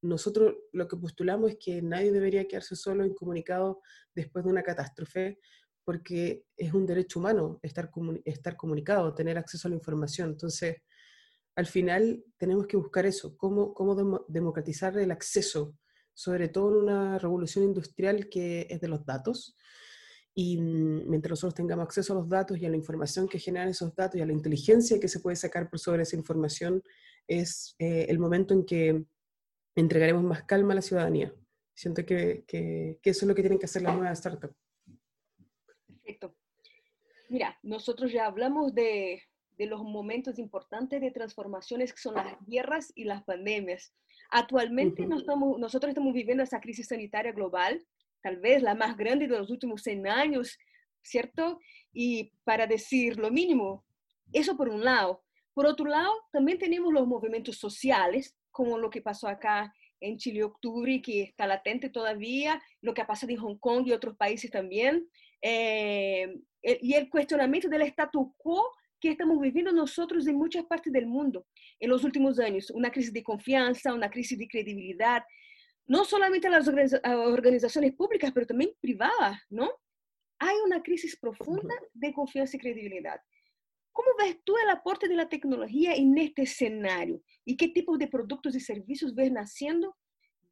nosotros 0.00 0.54
lo 0.70 0.86
que 0.86 0.96
postulamos 0.96 1.50
es 1.50 1.56
que 1.58 1.82
nadie 1.82 2.12
debería 2.12 2.46
quedarse 2.46 2.76
solo 2.76 3.04
incomunicado 3.04 3.80
después 4.14 4.44
de 4.44 4.52
una 4.52 4.62
catástrofe, 4.62 5.40
porque 5.84 6.44
es 6.56 6.72
un 6.72 6.86
derecho 6.86 7.18
humano 7.18 7.58
estar, 7.60 7.90
estar 8.24 8.56
comunicado, 8.56 9.12
tener 9.12 9.36
acceso 9.36 9.66
a 9.66 9.70
la 9.70 9.78
información. 9.78 10.28
Entonces, 10.30 10.76
al 11.56 11.66
final 11.66 12.22
tenemos 12.36 12.68
que 12.68 12.76
buscar 12.76 13.04
eso, 13.04 13.36
cómo, 13.36 13.74
cómo 13.74 14.24
democratizar 14.28 14.96
el 14.96 15.10
acceso, 15.10 15.74
sobre 16.14 16.50
todo 16.50 16.68
en 16.68 16.76
una 16.84 17.18
revolución 17.18 17.64
industrial 17.64 18.28
que 18.28 18.68
es 18.70 18.80
de 18.80 18.86
los 18.86 19.04
datos, 19.04 19.56
y 20.38 20.56
mm, 20.56 21.10
mientras 21.10 21.30
nosotros 21.30 21.56
tengamos 21.56 21.86
acceso 21.86 22.12
a 22.12 22.16
los 22.16 22.28
datos 22.28 22.56
y 22.58 22.64
a 22.64 22.70
la 22.70 22.76
información 22.76 23.26
que 23.26 23.40
generan 23.40 23.70
esos 23.70 23.92
datos 23.96 24.20
y 24.20 24.22
a 24.22 24.26
la 24.26 24.32
inteligencia 24.32 25.00
que 25.00 25.08
se 25.08 25.18
puede 25.18 25.34
sacar 25.34 25.68
por 25.68 25.80
sobre 25.80 26.04
esa 26.04 26.14
información, 26.14 26.80
es 27.26 27.74
eh, 27.80 28.06
el 28.08 28.20
momento 28.20 28.54
en 28.54 28.64
que 28.64 29.04
entregaremos 29.74 30.22
más 30.22 30.44
calma 30.44 30.74
a 30.74 30.76
la 30.76 30.82
ciudadanía. 30.82 31.34
Siento 31.74 32.06
que, 32.06 32.44
que, 32.46 33.00
eso 33.02 33.24
es 33.24 33.28
lo 33.28 33.34
que 33.34 33.42
tienen 33.42 33.58
que 33.58 33.66
hacer 33.66 33.82
las 33.82 33.96
nuevas 33.96 34.16
startups. 34.16 34.54
Perfecto. 35.88 36.36
Mira, 37.28 37.58
nosotros 37.64 38.12
ya 38.12 38.26
hablamos 38.26 38.72
de, 38.72 39.20
de 39.56 39.66
los 39.66 39.82
momentos 39.82 40.38
importantes 40.38 41.00
de 41.00 41.10
transformaciones 41.10 41.92
que 41.92 42.00
son 42.00 42.14
las 42.14 42.36
guerras 42.46 42.92
y 42.94 43.02
las 43.02 43.24
pandemias. 43.24 43.92
Actualmente 44.30 45.02
estamos, 45.02 45.58
nosotros 45.58 45.88
estamos 45.88 46.14
viviendo 46.14 46.44
esa 46.44 46.60
crisis 46.60 46.86
sanitaria 46.86 47.32
global 47.32 47.84
tal 48.22 48.38
vez 48.38 48.62
la 48.62 48.74
más 48.74 48.96
grande 48.96 49.26
de 49.26 49.38
los 49.38 49.50
últimos 49.50 49.82
100 49.82 50.06
años, 50.08 50.58
¿cierto? 51.02 51.60
Y 51.92 52.32
para 52.44 52.66
decir 52.66 53.18
lo 53.18 53.30
mínimo, 53.30 53.84
eso 54.32 54.56
por 54.56 54.68
un 54.68 54.84
lado. 54.84 55.22
Por 55.54 55.66
otro 55.66 55.86
lado, 55.86 56.12
también 56.32 56.58
tenemos 56.58 56.92
los 56.92 57.06
movimientos 57.06 57.58
sociales, 57.58 58.36
como 58.50 58.78
lo 58.78 58.90
que 58.90 59.02
pasó 59.02 59.28
acá 59.28 59.72
en 60.00 60.16
Chile 60.16 60.44
octubre, 60.44 61.02
que 61.02 61.22
está 61.22 61.46
latente 61.46 61.90
todavía, 61.90 62.62
lo 62.80 62.94
que 62.94 63.02
ha 63.02 63.06
pasado 63.06 63.32
en 63.32 63.38
Hong 63.38 63.58
Kong 63.58 63.86
y 63.86 63.92
otros 63.92 64.16
países 64.16 64.50
también, 64.50 65.08
eh, 65.42 66.40
y 66.62 66.94
el 66.94 67.08
cuestionamiento 67.08 67.68
del 67.68 67.82
status 67.82 68.28
quo 68.36 68.72
que 69.00 69.10
estamos 69.10 69.40
viviendo 69.40 69.72
nosotros 69.72 70.26
en 70.26 70.36
muchas 70.36 70.64
partes 70.64 70.92
del 70.92 71.06
mundo 71.06 71.46
en 71.78 71.90
los 71.90 72.04
últimos 72.04 72.38
años. 72.40 72.70
Una 72.70 72.90
crisis 72.90 73.12
de 73.12 73.22
confianza, 73.22 73.94
una 73.94 74.10
crisis 74.10 74.38
de 74.38 74.48
credibilidad, 74.48 75.22
no 75.88 76.04
solamente 76.04 76.48
las 76.48 76.68
organizaciones 77.02 77.92
públicas, 77.94 78.30
pero 78.32 78.46
también 78.46 78.70
privadas, 78.80 79.40
¿no? 79.48 79.70
Hay 80.38 80.54
una 80.64 80.82
crisis 80.82 81.16
profunda 81.16 81.74
de 81.92 82.12
confianza 82.12 82.56
y 82.56 82.60
credibilidad. 82.60 83.20
¿Cómo 83.90 84.10
ves 84.16 84.38
tú 84.44 84.56
el 84.56 84.70
aporte 84.70 85.08
de 85.08 85.16
la 85.16 85.28
tecnología 85.28 85.94
en 85.94 86.16
este 86.18 86.42
escenario? 86.42 87.20
¿Y 87.44 87.56
qué 87.56 87.68
tipo 87.68 87.98
de 87.98 88.06
productos 88.06 88.54
y 88.54 88.60
servicios 88.60 89.14
ves 89.14 89.32
naciendo 89.32 89.96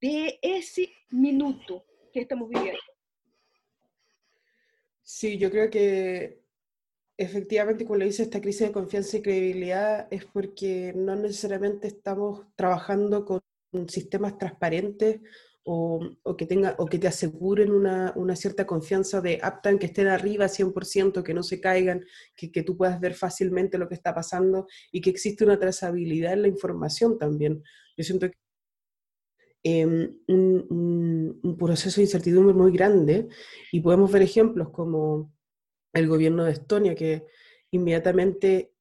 de 0.01 0.39
ese 0.43 0.93
minuto 1.11 1.85
que 2.13 2.23
estamos 2.23 2.49
viviendo? 2.49 2.81
Sí, 5.03 5.39
yo 5.39 5.51
creo 5.51 5.71
que 5.71 6.43
efectivamente, 7.17 7.85
como 7.85 7.99
le 7.99 8.07
dice, 8.07 8.25
esta 8.25 8.41
crisis 8.41 8.67
de 8.67 8.73
confianza 8.73 9.19
y 9.19 9.23
credibilidad 9.23 10.09
es 10.11 10.25
porque 10.25 10.93
no 10.97 11.15
necesariamente 11.15 11.87
estamos 11.87 12.47
trabajando 12.57 13.25
con 13.25 13.41
sistemas 13.89 14.39
transparentes 14.39 15.21
o, 15.69 16.01
o, 16.23 16.37
que, 16.37 16.47
tenga, 16.47 16.77
o 16.79 16.87
que 16.87 16.99
te 16.99 17.09
aseguren 17.09 17.73
una, 17.73 18.37
cierta 18.37 18.67
confianza 18.67 19.21
de 19.21 19.41
aptan, 19.43 19.81
que 19.81 19.87
estén 19.87 20.07
arriba 20.07 20.47
100%, 20.47 21.25
que 21.25 21.35
no 21.35 21.43
se 21.43 21.61
caigan, 21.61 22.05
que, 22.37 22.63
tú 22.63 22.77
puedas 22.77 23.01
ver 23.01 23.15
fácilmente 23.15 23.77
lo 23.77 23.89
que 23.89 23.97
está 23.97 24.15
pasando 24.15 24.69
y 24.93 25.01
que 25.01 25.11
existe 25.11 25.45
una 25.45 25.59
trazabilidad 25.59 26.35
en 26.35 26.43
la 26.43 26.49
información 26.49 27.19
también. 27.19 27.65
Yo 27.97 28.05
siento 28.05 28.31
que 28.31 28.37
eh, 29.65 29.85
un, 30.29 31.57
proceso 31.59 31.97
de 31.97 32.05
incertidumbre 32.05 32.55
muy 32.55 32.71
grande 32.71 33.27
y 33.73 33.81
podemos 33.81 34.13
ver 34.13 34.23
ejemplos 34.23 34.71
como 34.71 35.35
el 35.93 36.07
gobierno 36.07 36.45
de 36.45 36.53
Estonia 36.53 36.95
que 36.95 37.25
inmediatamente 37.73 38.76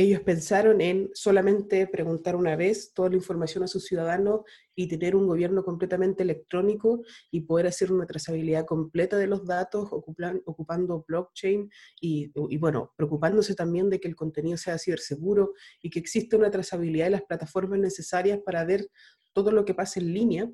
ellos 0.00 0.20
pensaron 0.20 0.80
en 0.80 1.10
solamente 1.12 1.84
preguntar 1.88 2.36
una 2.36 2.54
vez 2.54 2.92
toda 2.94 3.08
la 3.08 3.16
información 3.16 3.64
a 3.64 3.66
sus 3.66 3.84
ciudadanos 3.84 4.42
y 4.76 4.86
tener 4.86 5.16
un 5.16 5.26
gobierno 5.26 5.64
completamente 5.64 6.22
electrónico 6.22 7.02
y 7.32 7.40
poder 7.40 7.66
hacer 7.66 7.90
una 7.90 8.06
trazabilidad 8.06 8.64
completa 8.64 9.16
de 9.16 9.26
los 9.26 9.44
datos 9.44 9.88
ocupando 9.90 11.04
blockchain 11.08 11.68
y, 12.00 12.30
bueno, 12.58 12.92
preocupándose 12.94 13.56
también 13.56 13.90
de 13.90 13.98
que 13.98 14.06
el 14.06 14.14
contenido 14.14 14.56
sea 14.56 14.78
ciberseguro 14.78 15.54
y 15.82 15.90
que 15.90 15.98
exista 15.98 16.36
una 16.36 16.52
trazabilidad 16.52 17.06
de 17.06 17.10
las 17.10 17.22
plataformas 17.22 17.80
necesarias 17.80 18.38
para 18.46 18.64
ver 18.64 18.86
todo 19.32 19.50
lo 19.50 19.64
que 19.64 19.74
pasa 19.74 19.98
en 19.98 20.14
línea. 20.14 20.48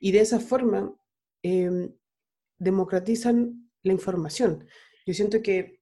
Y 0.00 0.10
de 0.10 0.22
esa 0.22 0.40
forma 0.40 0.92
eh, 1.44 1.88
democratizan 2.58 3.70
la 3.84 3.92
información. 3.92 4.66
Yo 5.06 5.14
siento 5.14 5.40
que 5.40 5.81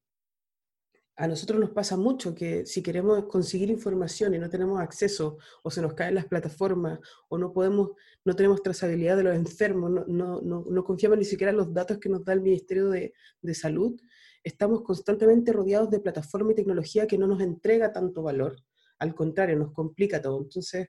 a 1.21 1.29
nosotros 1.29 1.61
nos 1.61 1.71
pasa 1.71 1.99
mucho 1.99 2.35
que 2.35 2.65
si 2.65 2.83
queremos 2.83 3.27
conseguir 3.27 3.69
información 3.69 4.35
y 4.35 4.39
no 4.39 4.49
tenemos 4.49 4.81
acceso 4.81 5.37
o 5.63 5.71
se 5.71 5.83
nos 5.83 5.93
caen 5.93 6.15
las 6.15 6.25
plataformas 6.25 6.99
o 7.29 7.37
no 7.37 7.53
podemos, 7.53 7.91
no 8.25 8.35
tenemos 8.35 8.63
trazabilidad 8.63 9.19
de 9.19 9.25
los 9.25 9.37
enfermos, 9.37 9.91
no, 9.91 10.41
no, 10.41 10.65
no, 10.67 10.85
confiamos 10.85 11.19
ni 11.19 11.27
siquiera 11.27 11.51
en 11.51 11.59
los 11.59 11.75
datos 11.75 11.99
que 11.99 12.09
nos 12.09 12.25
da 12.25 12.33
el 12.33 12.41
Ministerio 12.41 12.89
de, 12.89 13.13
de, 13.43 13.55
Salud, 13.55 14.01
estamos 14.43 14.81
constantemente 14.81 15.53
rodeados 15.53 15.91
de 15.91 16.01
plataforma 16.01 16.53
y 16.53 16.55
tecnología 16.55 17.07
que 17.07 17.19
no 17.19 17.27
nos 17.27 17.43
entrega 17.43 17.93
tanto 17.93 18.23
valor, 18.23 18.57
al 18.99 19.15
contrario, 19.15 19.59
nos 19.59 19.75
complica 19.75 20.23
todo. 20.23 20.41
Entonces, 20.41 20.89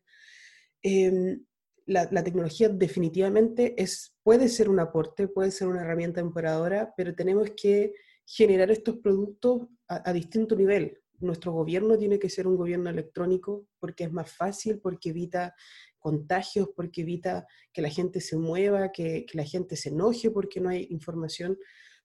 eh, 0.82 1.40
la, 1.86 2.08
la, 2.10 2.24
tecnología 2.24 2.70
definitivamente 2.70 3.74
es, 3.76 4.16
puede 4.24 4.48
ser 4.48 4.70
un 4.70 4.80
aporte, 4.80 5.28
puede 5.28 5.52
ser 5.52 5.68
una 5.68 5.82
herramienta 5.82 6.22
empoderadora, 6.22 6.94
pero 6.96 7.14
tenemos 7.14 7.50
que 7.62 7.92
generar 8.34 8.72
estos 8.72 8.98
productos 8.98 9.68
a, 9.90 10.14
distinto 10.14 10.56
nivel. 10.56 10.98
Nuestro 11.20 11.52
gobierno 11.52 11.98
tiene 11.98 12.18
que 12.18 12.30
ser 12.30 12.48
un 12.48 12.56
gobierno 12.56 12.90
electrónico 12.90 13.68
porque 13.78 14.06
es 14.06 14.12
más 14.14 14.32
fácil, 14.32 14.80
porque 14.80 15.10
evita 15.10 15.54
contagios, 16.00 16.70
porque 16.74 17.02
evita 17.02 17.46
que 17.74 17.82
la 17.82 17.90
gente 17.90 18.22
se 18.22 18.38
mueva, 18.38 18.92
que, 18.94 19.26
que 19.26 19.38
la 19.38 19.44
gente 19.44 19.76
se 19.76 19.90
enoje 19.90 20.32
porque 20.32 20.62
no 20.62 20.70
hay 20.70 20.88
información, 20.92 21.58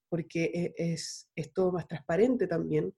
porque 0.08 0.50
e, 0.52 0.74
es, 0.92 1.30
es, 1.36 1.52
todo 1.52 1.70
más 1.70 1.86
transparente 1.86 2.48
también. 2.48 2.92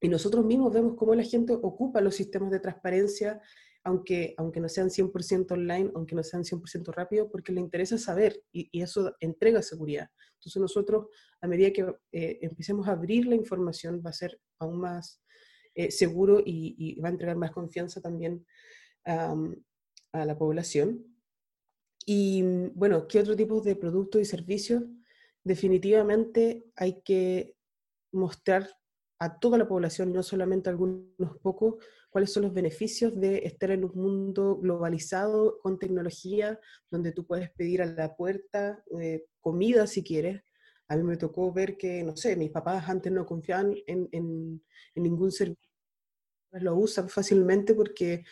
Y 0.00 0.08
nosotros 0.08 0.44
mismos 0.44 0.72
vemos 0.72 0.96
cómo 0.96 1.14
la 1.14 1.22
gente 1.22 1.52
ocupa 1.52 2.00
los 2.00 2.16
sistemas 2.16 2.50
de 2.50 2.58
transparencia 2.58 3.40
aunque, 3.84 4.34
aunque 4.38 4.60
no 4.60 4.68
sean 4.68 4.88
100% 4.88 5.52
online, 5.52 5.90
aunque 5.94 6.14
no 6.14 6.22
sean 6.22 6.42
100% 6.42 6.92
rápido, 6.92 7.30
porque 7.30 7.52
le 7.52 7.60
interesa 7.60 7.98
saber 7.98 8.42
y, 8.50 8.68
y, 8.72 8.82
eso 8.82 9.14
entrega 9.20 9.60
seguridad. 9.60 10.08
Entonces 10.34 10.60
nosotros, 10.60 11.06
a 11.42 11.46
medida 11.46 11.70
que 11.70 11.82
eh, 12.12 12.38
empecemos 12.40 12.88
a 12.88 12.92
abrir 12.92 13.26
la 13.26 13.34
información, 13.34 14.02
va 14.04 14.10
a 14.10 14.14
ser 14.14 14.40
aún 14.58 14.80
más 14.80 15.22
eh, 15.74 15.90
seguro 15.90 16.40
y, 16.40 16.74
y, 16.78 17.00
va 17.00 17.08
a 17.08 17.12
entregar 17.12 17.36
más 17.36 17.52
confianza 17.52 18.00
también 18.00 18.46
um, 19.06 19.54
a 20.12 20.24
la 20.24 20.38
población. 20.38 21.04
Y 22.06 22.42
bueno, 22.74 23.06
¿qué 23.06 23.20
otro 23.20 23.36
tipo 23.36 23.60
de 23.60 23.76
productos 23.76 24.20
y 24.20 24.24
servicios? 24.24 24.82
Definitivamente 25.42 26.64
hay 26.74 27.02
que 27.02 27.56
mostrar 28.12 28.68
a 29.18 29.38
toda 29.38 29.58
la 29.58 29.68
población, 29.68 30.12
no 30.12 30.22
solamente 30.22 30.68
a 30.68 30.72
algunos 30.72 31.38
pocos, 31.42 31.76
cuáles 32.14 32.32
son 32.32 32.44
los 32.44 32.54
beneficios 32.54 33.12
de 33.20 33.38
estar 33.38 33.72
en 33.72 33.84
un 33.84 33.90
mundo 33.96 34.56
globalizado 34.58 35.58
con 35.58 35.80
tecnología, 35.80 36.60
donde 36.88 37.10
tú 37.10 37.26
puedes 37.26 37.50
pedir 37.50 37.82
a 37.82 37.86
la 37.86 38.14
puerta 38.14 38.84
eh, 39.00 39.24
comida 39.40 39.88
si 39.88 40.04
quieres. 40.04 40.40
A 40.86 40.96
mí 40.96 41.02
me 41.02 41.16
tocó 41.16 41.52
ver 41.52 41.76
que, 41.76 42.04
no 42.04 42.16
sé, 42.16 42.36
mis 42.36 42.52
papás 42.52 42.88
antes 42.88 43.12
no 43.12 43.26
confiaban 43.26 43.74
en, 43.88 44.08
en, 44.12 44.62
en 44.94 45.02
ningún 45.02 45.32
servicio, 45.32 45.68
lo 46.52 46.76
usan 46.76 47.08
fácilmente 47.08 47.74
porque 47.74 48.22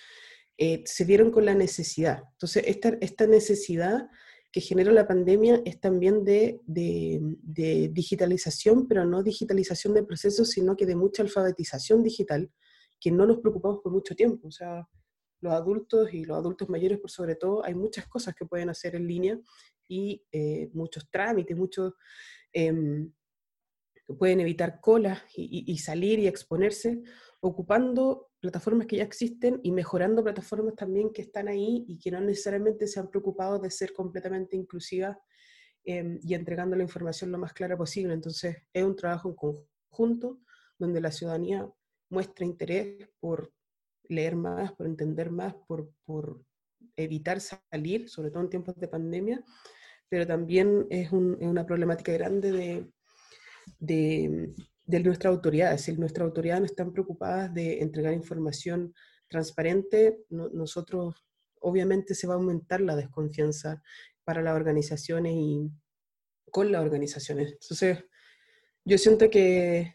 eh, 0.57 0.85
se 0.87 1.05
vieron 1.05 1.33
con 1.33 1.45
la 1.45 1.57
necesidad. 1.57 2.23
Entonces, 2.35 2.63
esta, 2.69 2.91
esta 3.01 3.27
necesidad 3.27 4.09
que 4.53 4.61
genera 4.61 4.93
la 4.93 5.09
pandemia 5.09 5.61
es 5.65 5.81
también 5.81 6.23
de, 6.23 6.61
de, 6.67 7.19
de, 7.43 7.89
digitalización, 7.89 8.87
pero 8.87 9.05
no 9.05 9.25
digitalización 9.25 9.93
de 9.93 10.05
procesos, 10.05 10.51
sino 10.51 10.77
que 10.77 10.87
de 10.87 10.95
mucha 10.95 11.25
alfabetización 11.25 12.05
digital, 12.05 12.49
que 13.03 13.11
no 13.11 13.27
nos 13.27 13.39
preocupamos 13.39 13.81
por 13.83 13.93
mucho 13.93 14.15
tiempo. 14.15 14.47
O 14.47 14.53
sea, 14.53 14.89
los 15.41 15.53
adultos 15.53 16.15
y 16.15 16.25
los 16.25 16.39
adultos 16.39 16.69
mayores 16.69 17.01
por 17.01 17.11
sobre 17.11 17.35
todo, 17.35 17.65
hay 17.65 17.75
muchas 17.75 18.07
cosas 18.07 18.35
que 18.35 18.47
pueden 18.47 18.71
hacer 18.71 18.95
en 18.95 19.09
línea 19.09 19.41
y 19.89 20.25
eh, 20.31 20.71
muchos 20.73 21.11
trámites, 21.11 21.57
muchos 21.57 21.95
eh, 22.53 22.73
pueden 24.19 24.41
evitar 24.41 24.81
colas 24.81 25.21
y, 25.35 25.65
y, 25.67 25.79
salir 25.79 26.19
y 26.19 26.27
exponerse 26.29 27.03
ocupando 27.41 28.31
plataformas 28.41 28.87
que 28.87 28.97
ya 28.97 29.05
existen 29.05 29.59
y 29.63 29.73
mejorando 29.73 30.23
plataformas 30.23 30.77
también 30.77 31.13
que 31.13 31.23
están 31.23 31.49
ahí 31.49 31.85
y 31.89 31.99
que 31.99 32.11
no 32.11 32.21
necesariamente 32.21 32.87
se 32.87 33.01
han 33.01 33.09
preocupado 33.09 33.59
de 33.59 33.71
ser 33.71 33.93
completamente 33.93 34.57
inclusivas 34.57 35.17
em, 35.85 36.21
y 36.23 36.35
entregando 36.35 36.77
la 36.77 36.85
información 36.85 37.33
lo 37.33 37.39
más 37.39 37.53
clara 37.53 37.77
posible. 37.77 38.15
Entonces, 38.15 38.57
es 38.73 38.85
un 38.85 38.95
trabajo 38.95 39.29
en 39.29 39.35
conjunto 39.35 40.41
donde 40.79 41.01
la 41.01 41.11
ciudadanía 41.11 41.69
muestra 42.13 42.45
interés 42.45 43.09
por 43.19 43.53
leer 44.05 44.37
más, 44.37 44.73
por 44.73 44.87
entender 44.87 45.31
más, 45.31 45.55
por, 45.67 45.91
por 46.05 46.45
evitar 46.97 47.41
salir, 47.41 48.09
sobre 48.09 48.31
todo 48.31 48.43
en 48.43 48.51
tiempos 48.51 48.77
de 48.77 48.89
pandemia, 48.89 49.43
pero 50.09 50.27
también 50.27 50.87
es, 50.91 51.11
una 51.11 51.65
problemática 51.65 52.13
grande 52.13 52.53
de, 52.53 52.93
de, 53.79 54.55
de 54.85 55.01
nuestra 55.01 55.31
autoridad. 55.31 55.73
Es 55.73 55.81
decir, 55.81 55.99
nuestras 55.99 56.27
autoridades 56.27 56.61
no 56.61 56.67
están 56.67 56.93
preocupadas 56.93 57.53
de 57.55 57.81
entregar 57.81 58.13
información 58.13 58.93
transparente. 59.29 60.19
nosotros, 60.29 61.25
obviamente, 61.61 62.15
se 62.15 62.27
va 62.27 62.35
a 62.35 62.37
aumentar 62.37 62.83
la 62.83 62.95
desconfianza 62.95 63.83
para 64.25 64.43
las 64.43 64.55
organizaciones 64.55 65.33
y 65.35 65.71
con 66.51 66.71
las 66.71 66.83
organizaciones. 66.83 67.53
Entonces, 67.53 68.05
yo 68.85 68.99
siento 68.99 69.31
que, 69.31 69.95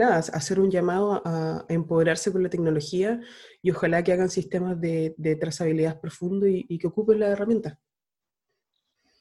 hacer 0.00 0.60
un 0.60 0.70
llamado 0.70 1.22
a, 1.24 1.64
empoderarse 1.68 2.32
con 2.32 2.42
la 2.42 2.50
tecnología 2.50 3.20
y 3.62 3.70
ojalá 3.70 4.02
que 4.02 4.12
hagan 4.12 4.30
sistemas 4.30 4.80
de, 4.80 5.14
trazabilidad 5.40 6.00
profundo 6.00 6.46
y, 6.46 6.66
y 6.68 6.78
que 6.78 6.86
ocupen 6.86 7.20
la 7.20 7.28
herramienta. 7.28 7.78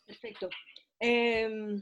Perfecto. 0.05 0.50
Em, 1.00 1.81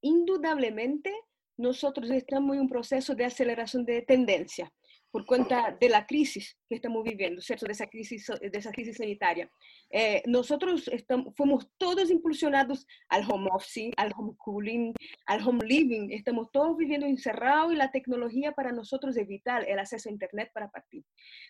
indudablemente, 0.00 1.12
nosotros 1.56 2.10
estamos 2.10 2.56
en 2.56 2.62
un 2.62 2.68
proceso 2.68 3.14
de 3.14 3.24
aceleración 3.24 3.84
de 3.84 4.02
tendencia 4.02 4.72
por 5.16 5.24
cuenta 5.24 5.74
de 5.80 5.88
la 5.88 6.04
crisis 6.04 6.58
que 6.68 6.74
estamos 6.74 7.02
viviendo, 7.02 7.40
¿cierto? 7.40 7.64
De 7.64 7.72
esa 7.72 7.86
crisis, 7.86 8.26
de 8.38 8.50
esa 8.52 8.70
crisis 8.70 8.98
sanitaria. 8.98 9.50
Eh, 9.88 10.22
nosotros 10.26 10.88
estamos, 10.88 11.34
fuimos 11.34 11.70
todos 11.78 12.10
impulsionados 12.10 12.86
al 13.08 13.24
home 13.26 13.48
office, 13.50 13.92
al 13.96 14.12
home 14.14 14.34
cooling, 14.36 14.92
al 15.24 15.40
home 15.40 15.64
living. 15.64 16.10
Estamos 16.10 16.52
todos 16.52 16.76
viviendo 16.76 17.06
encerrados 17.06 17.72
y 17.72 17.76
la 17.76 17.90
tecnología 17.90 18.52
para 18.52 18.72
nosotros 18.72 19.16
es 19.16 19.26
vital, 19.26 19.64
el 19.66 19.78
acceso 19.78 20.10
a 20.10 20.12
Internet 20.12 20.50
para 20.52 20.70
partir. 20.70 21.02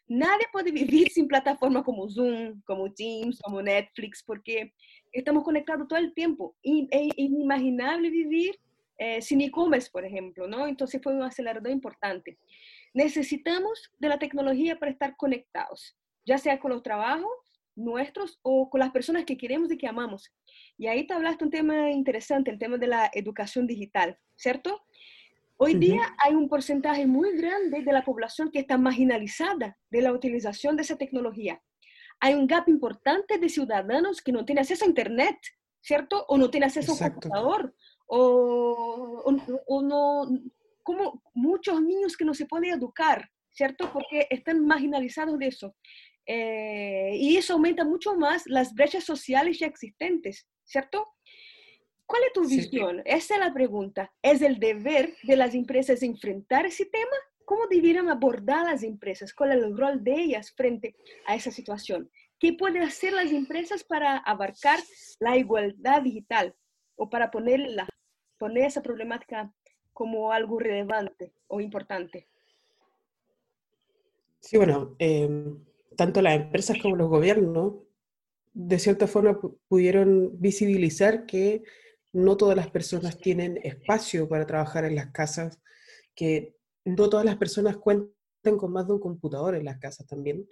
Nadie 0.06 0.46
puede 0.52 0.70
vivir 0.70 1.08
sin 1.10 1.26
plataformas 1.26 1.82
como 1.82 2.08
Zoom, 2.08 2.62
como 2.66 2.92
Teams, 2.92 3.40
como 3.42 3.60
Netflix, 3.62 4.22
porque 4.24 4.74
estamos 5.10 5.42
conectados 5.42 5.88
todo 5.88 5.98
el 5.98 6.14
tiempo. 6.14 6.54
Es 6.62 7.10
inimaginable 7.16 8.10
vivir 8.10 8.54
eh, 8.98 9.20
sin 9.20 9.42
e-commerce, 9.42 9.90
por 9.92 10.06
ejemplo, 10.06 10.48
¿no? 10.48 10.66
Entonces 10.66 11.02
fue 11.02 11.14
un 11.14 11.22
acelerador 11.22 11.70
importante. 11.70 12.38
Necesitamos 12.96 13.92
de 13.98 14.08
la 14.08 14.18
tecnología 14.18 14.78
para 14.78 14.90
estar 14.90 15.18
conectados, 15.18 15.98
ya 16.24 16.38
sea 16.38 16.58
con 16.58 16.70
los 16.70 16.82
trabajos 16.82 17.30
nuestros 17.74 18.38
o 18.40 18.70
con 18.70 18.80
las 18.80 18.90
personas 18.90 19.26
que 19.26 19.36
queremos 19.36 19.70
y 19.70 19.76
que 19.76 19.86
amamos. 19.86 20.32
Y 20.78 20.86
ahí 20.86 21.06
te 21.06 21.12
hablaste 21.12 21.44
un 21.44 21.50
tema 21.50 21.90
interesante, 21.90 22.50
el 22.50 22.58
tema 22.58 22.78
de 22.78 22.86
la 22.86 23.10
educación 23.12 23.66
digital, 23.66 24.18
¿cierto? 24.34 24.82
Hoy 25.58 25.74
día 25.74 26.16
hay 26.24 26.32
un 26.34 26.48
porcentaje 26.48 27.06
muy 27.06 27.36
grande 27.36 27.82
de 27.82 27.92
la 27.92 28.02
población 28.02 28.50
que 28.50 28.60
está 28.60 28.78
marginalizada 28.78 29.76
de 29.90 30.00
la 30.00 30.14
utilización 30.14 30.74
de 30.74 30.82
esa 30.82 30.96
tecnología. 30.96 31.62
Hay 32.20 32.32
un 32.32 32.46
gap 32.46 32.66
importante 32.66 33.36
de 33.36 33.50
ciudadanos 33.50 34.22
que 34.22 34.32
no 34.32 34.46
tienen 34.46 34.62
acceso 34.62 34.86
a 34.86 34.88
Internet, 34.88 35.36
¿cierto? 35.82 36.24
O 36.28 36.38
no 36.38 36.48
tienen 36.48 36.68
acceso 36.68 36.92
a 36.92 36.94
un 36.94 37.12
computador, 37.12 37.74
o, 38.06 39.22
o, 39.66 39.82
no, 39.82 40.28
como 40.86 41.20
muchos 41.34 41.82
niños 41.82 42.16
que 42.16 42.24
no 42.24 42.32
se 42.32 42.46
pueden 42.46 42.72
educar, 42.72 43.28
¿cierto? 43.50 43.92
Porque 43.92 44.28
están 44.30 44.64
marginalizados 44.64 45.36
de 45.36 45.48
eso. 45.48 45.74
Eh, 46.24 47.10
y 47.16 47.36
eso 47.36 47.54
aumenta 47.54 47.84
mucho 47.84 48.14
más 48.14 48.44
las 48.46 48.72
brechas 48.72 49.02
sociales 49.02 49.58
ya 49.58 49.66
existentes, 49.66 50.46
¿cierto? 50.64 51.08
¿Cuál 52.06 52.22
es 52.22 52.32
tu 52.34 52.48
visión? 52.48 53.02
Esa 53.04 53.34
es 53.34 53.40
la 53.40 53.52
pregunta. 53.52 54.14
¿Es 54.22 54.42
el 54.42 54.60
deber 54.60 55.16
de 55.24 55.34
las 55.34 55.56
empresas 55.56 56.04
enfrentar 56.04 56.66
ese 56.66 56.86
tema? 56.86 57.16
¿Cómo 57.44 57.66
debieran 57.66 58.08
abordar 58.08 58.66
las 58.66 58.84
empresas? 58.84 59.34
¿Cuál 59.34 59.52
es 59.52 59.64
el 59.64 59.76
rol 59.76 60.04
de 60.04 60.14
ellas 60.14 60.52
frente 60.52 60.94
a 61.26 61.34
esa 61.34 61.50
situación? 61.50 62.08
¿Qué 62.38 62.52
pueden 62.52 62.84
hacer 62.84 63.12
las 63.12 63.32
empresas 63.32 63.82
para 63.82 64.18
abarcar 64.18 64.78
la 65.18 65.36
igualdad 65.36 66.02
digital 66.02 66.54
o 66.94 67.10
para 67.10 67.32
poner, 67.32 67.58
la, 67.58 67.88
poner 68.38 68.66
esa 68.66 68.82
problemática 68.82 69.52
como 69.96 70.30
algo 70.30 70.58
relevante 70.58 71.32
o 71.48 71.58
importante? 71.58 72.28
Sí, 74.40 74.58
bueno, 74.58 74.94
em, 74.98 75.64
tanto 75.96 76.20
las 76.20 76.36
empresas 76.36 76.76
como 76.82 76.96
los 76.96 77.08
gobiernos, 77.08 77.76
de 78.52 78.78
cierta 78.78 79.06
forma, 79.06 79.40
pudieron 79.68 80.38
visibilizar 80.38 81.24
que 81.24 81.62
no 82.12 82.36
todas 82.36 82.54
las 82.56 82.70
personas 82.70 83.16
tienen 83.16 83.58
espacio 83.62 84.28
para 84.28 84.46
trabajar 84.46 84.84
en 84.84 84.96
las 84.96 85.12
casas, 85.12 85.62
que 86.14 86.54
no 86.84 87.08
todas 87.08 87.24
las 87.24 87.38
personas 87.38 87.78
cuentan 87.78 88.58
con 88.58 88.72
más 88.72 88.86
de 88.86 88.92
un 88.92 89.00
computador 89.00 89.54
en 89.54 89.64
las 89.64 89.78
casas 89.78 90.06
también. 90.06 90.46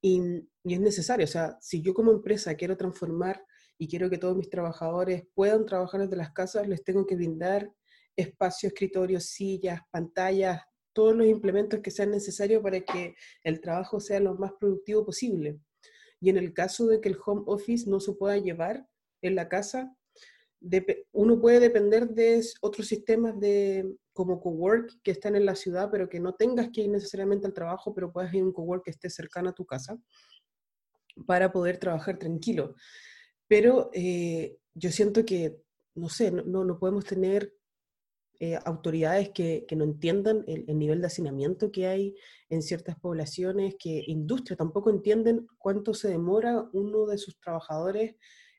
Y, 0.00 0.20
y, 0.64 0.74
es 0.74 0.80
necesario, 0.80 1.24
o 1.24 1.28
sea, 1.28 1.56
si 1.60 1.82
yo 1.82 1.94
como 1.94 2.10
empresa 2.10 2.56
quiero 2.56 2.76
transformar 2.76 3.44
y 3.78 3.86
quiero 3.86 4.10
que 4.10 4.18
todos 4.18 4.36
mis 4.36 4.50
trabajadores 4.50 5.22
puedan 5.34 5.66
trabajar 5.66 6.00
desde 6.00 6.16
las 6.16 6.32
casas, 6.32 6.66
les 6.66 6.82
tengo 6.82 7.06
que 7.06 7.14
brindar 7.14 7.70
espacio, 8.16 8.68
escritorio, 8.68 9.20
sillas, 9.20 9.80
pantallas, 9.90 10.62
todos 10.92 11.16
los 11.16 11.26
implementos 11.26 11.80
que 11.80 11.90
sean 11.90 12.10
necesarios 12.10 12.62
para 12.62 12.80
que 12.80 13.14
el 13.44 13.60
trabajo 13.60 14.00
sea 14.00 14.20
lo 14.20 14.34
más 14.34 14.52
productivo 14.58 15.04
posible. 15.04 15.58
Y 16.20 16.30
en 16.30 16.36
el 16.36 16.52
caso 16.52 16.86
de 16.86 17.00
que 17.00 17.08
el 17.08 17.18
home 17.24 17.42
office 17.46 17.88
no 17.88 18.00
se 18.00 18.12
pueda 18.12 18.36
llevar 18.38 18.86
en 19.22 19.34
la 19.34 19.48
casa, 19.48 19.96
uno 21.12 21.40
puede 21.40 21.60
depender 21.60 22.08
de 22.08 22.40
otros 22.60 22.86
sistemas 22.86 23.38
de, 23.40 23.96
como 24.12 24.40
cowork 24.40 25.00
que 25.02 25.10
están 25.10 25.34
en 25.34 25.46
la 25.46 25.56
ciudad, 25.56 25.88
pero 25.90 26.08
que 26.08 26.20
no 26.20 26.34
tengas 26.34 26.70
que 26.70 26.82
ir 26.82 26.90
necesariamente 26.90 27.46
al 27.46 27.54
trabajo, 27.54 27.94
pero 27.94 28.12
puedas 28.12 28.32
ir 28.34 28.42
a 28.42 28.44
un 28.44 28.52
cowork 28.52 28.84
que 28.84 28.90
esté 28.90 29.10
cercano 29.10 29.50
a 29.50 29.54
tu 29.54 29.66
casa 29.66 29.98
para 31.26 31.50
poder 31.50 31.78
trabajar 31.78 32.18
tranquilo. 32.18 32.74
Pero 33.48 33.90
eh, 33.92 34.56
yo 34.74 34.90
siento 34.90 35.24
que, 35.24 35.60
no 35.94 36.08
sé, 36.08 36.30
no, 36.30 36.64
no 36.64 36.78
podemos 36.78 37.04
tener 37.04 37.52
eh, 38.44 38.58
autoridades 38.64 39.28
que, 39.28 39.64
no 39.76 39.84
entiendan 39.84 40.42
el, 40.48 40.76
nivel 40.76 41.00
de 41.00 41.06
hacinamiento 41.06 41.70
que 41.70 41.86
hay 41.86 42.16
en 42.50 42.60
ciertas 42.60 42.98
poblaciones, 42.98 43.76
que 43.78 44.02
industria 44.08 44.56
tampoco 44.56 44.90
entienden 44.90 45.46
cuánto 45.58 45.94
se 45.94 46.08
demora 46.08 46.68
uno 46.72 47.06
de 47.06 47.18
sus 47.18 47.38
trabajadores 47.38 48.16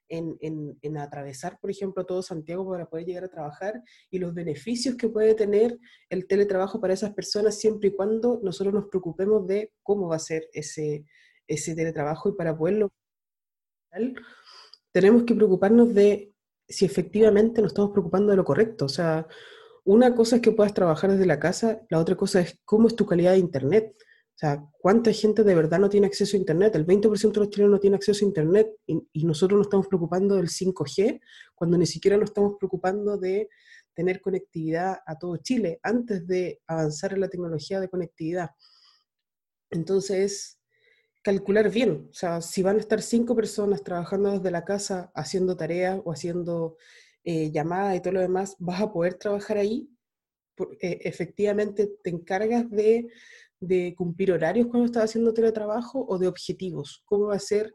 en, 0.07 0.37
en, 0.39 0.97
atravesar, 0.97 1.59
por 1.59 1.69
ejemplo, 1.69 2.05
todo 2.05 2.21
Santiago 2.21 2.65
para 2.69 2.89
poder 2.89 3.07
llegar 3.07 3.25
a 3.25 3.27
trabajar 3.27 3.83
y 4.09 4.19
los 4.19 4.33
beneficios 4.33 4.95
que 4.95 5.09
puede 5.09 5.35
tener 5.35 5.77
el 6.09 6.27
teletrabajo 6.27 6.79
para 6.79 6.93
esas 6.93 7.13
personas 7.13 7.59
siempre 7.59 7.89
y 7.89 7.93
cuando 7.93 8.39
nosotros 8.41 8.73
nos 8.73 8.87
preocupemos 8.87 9.45
de 9.47 9.73
cómo 9.81 10.07
va 10.07 10.15
a 10.15 10.19
ser 10.19 10.47
ese, 10.53 11.03
ese 11.45 11.75
teletrabajo 11.75 12.29
y 12.29 12.35
para 12.37 12.57
poderlo 12.57 12.89
tenemos 14.93 15.23
que 15.23 15.35
preocuparnos 15.35 15.93
de 15.93 16.33
si 16.69 16.85
efectivamente 16.85 17.61
nos 17.61 17.71
estamos 17.71 17.91
preocupando 17.91 18.31
de 18.31 18.37
lo 18.37 18.45
correcto. 18.45 18.85
O 18.85 18.89
sea, 18.89 19.27
una 19.85 20.15
cosa 20.15 20.37
es 20.37 20.41
que 20.41 20.51
puedas 20.51 20.73
trabajar 20.73 21.11
desde 21.11 21.25
la 21.25 21.39
casa, 21.39 21.81
la 21.89 21.99
otra 21.99 22.15
cosa 22.15 22.41
es 22.41 22.59
cómo 22.63 22.87
es 22.87 22.95
tu 22.95 23.05
calidad 23.05 23.33
de 23.33 23.39
Internet. 23.39 23.93
O 23.99 24.37
sea, 24.37 24.65
¿cuánta 24.79 25.11
gente 25.11 25.43
de 25.43 25.55
verdad 25.55 25.79
no 25.79 25.89
tiene 25.89 26.07
acceso 26.07 26.35
a 26.35 26.39
Internet? 26.39 26.75
El 26.75 26.85
20% 26.85 27.31
de 27.31 27.39
los 27.39 27.49
chilenos 27.49 27.71
no 27.71 27.79
tiene 27.79 27.97
acceso 27.97 28.25
a 28.25 28.27
Internet 28.27 28.71
y, 28.87 29.25
nosotros 29.25 29.57
nos 29.57 29.67
estamos 29.67 29.87
preocupando 29.87 30.35
del 30.35 30.47
5G 30.47 31.21
cuando 31.53 31.77
ni 31.77 31.85
siquiera 31.85 32.17
nos 32.17 32.29
estamos 32.29 32.55
preocupando 32.57 33.17
de 33.17 33.49
tener 33.93 34.21
conectividad 34.21 34.97
a 35.05 35.17
todo 35.17 35.37
Chile 35.37 35.79
antes 35.83 36.25
de 36.25 36.61
avanzar 36.65 37.13
en 37.13 37.21
la 37.21 37.29
tecnología 37.29 37.79
de 37.79 37.89
conectividad. 37.89 38.49
Entonces, 39.69 40.59
calcular 41.21 41.69
bien, 41.69 42.07
o 42.09 42.13
sea, 42.13 42.41
si 42.41 42.63
van 42.63 42.77
a 42.77 42.79
estar 42.79 43.01
cinco 43.01 43.35
personas 43.35 43.83
trabajando 43.83 44.31
desde 44.31 44.51
la 44.51 44.65
casa 44.65 45.11
haciendo 45.13 45.55
tareas 45.55 46.01
o 46.03 46.11
haciendo 46.11 46.77
eh, 47.25 47.51
llamada 47.51 47.95
y 47.95 48.01
todo 48.01 48.13
lo 48.13 48.21
demás, 48.21 48.55
vas 48.59 48.81
a 48.81 48.91
poder 48.91 49.13
trabajar 49.15 49.57
ahí. 49.57 49.89
Eh, 50.81 50.99
efectivamente, 51.03 51.89
te 52.03 52.09
encargas 52.09 52.69
de, 52.69 53.07
cumplir 53.95 54.33
horarios 54.33 54.67
cuando 54.67 54.85
estás 54.85 55.05
haciendo 55.05 55.33
teletrabajo 55.33 56.05
o 56.05 56.17
de 56.17 56.27
objetivos. 56.27 57.01
¿Cómo 57.05 57.27
va 57.27 57.35
a 57.35 57.39
ser 57.39 57.73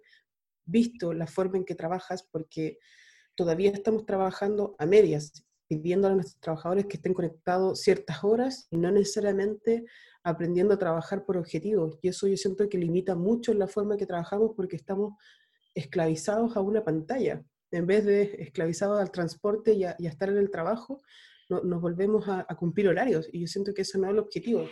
visto 0.66 1.14
la 1.14 1.26
forma 1.26 1.56
en 1.56 1.64
que 1.64 1.74
trabajas? 1.74 2.28
Porque 2.30 2.78
todavía 3.34 3.70
estamos 3.70 4.04
trabajando 4.04 4.76
a 4.78 4.84
medias, 4.84 5.32
pidiendo 5.66 6.08
a 6.08 6.14
nuestros 6.14 6.40
trabajadores 6.40 6.84
que 6.84 6.98
estén 6.98 7.14
conectados 7.14 7.80
ciertas 7.80 8.22
horas 8.22 8.66
y 8.70 8.76
no 8.76 8.90
necesariamente 8.90 9.86
aprendiendo 10.22 10.74
a 10.74 10.78
trabajar 10.78 11.24
por 11.24 11.38
objetivos. 11.38 11.98
Y 12.02 12.08
eso 12.08 12.28
yo 12.28 12.36
siento 12.36 12.68
que 12.68 12.76
limita 12.76 13.14
mucho 13.14 13.54
la 13.54 13.66
forma 13.66 13.94
en 13.94 13.98
que 13.98 14.06
trabajamos 14.06 14.52
porque 14.54 14.76
estamos 14.76 15.14
esclavizados 15.74 16.54
a 16.54 16.60
una 16.60 16.84
pantalla 16.84 17.42
en 17.70 17.86
vez 17.86 18.04
de 18.04 18.36
esclavizados 18.38 19.00
al 19.00 19.10
transporte 19.10 19.72
y 19.72 19.84
a, 19.84 19.96
estar 19.98 20.28
en 20.28 20.38
el 20.38 20.50
trabajo, 20.50 21.02
nos 21.48 21.80
volvemos 21.80 22.28
a, 22.28 22.44
cumplir 22.56 22.88
horarios. 22.88 23.28
Y 23.32 23.40
yo 23.40 23.46
siento 23.46 23.72
que 23.72 23.82
ese 23.82 23.98
no 23.98 24.06
es 24.06 24.12
el 24.12 24.18
objetivo. 24.18 24.68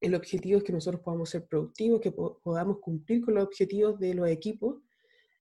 El 0.00 0.14
objetivo 0.14 0.58
es 0.58 0.64
que 0.64 0.72
nosotros 0.72 1.02
podamos 1.02 1.30
ser 1.30 1.46
productivos, 1.46 2.00
que 2.00 2.12
podamos 2.12 2.78
cumplir 2.80 3.22
con 3.22 3.34
los 3.34 3.44
objetivos 3.44 3.98
de 3.98 4.14
los 4.14 4.28
equipos 4.28 4.80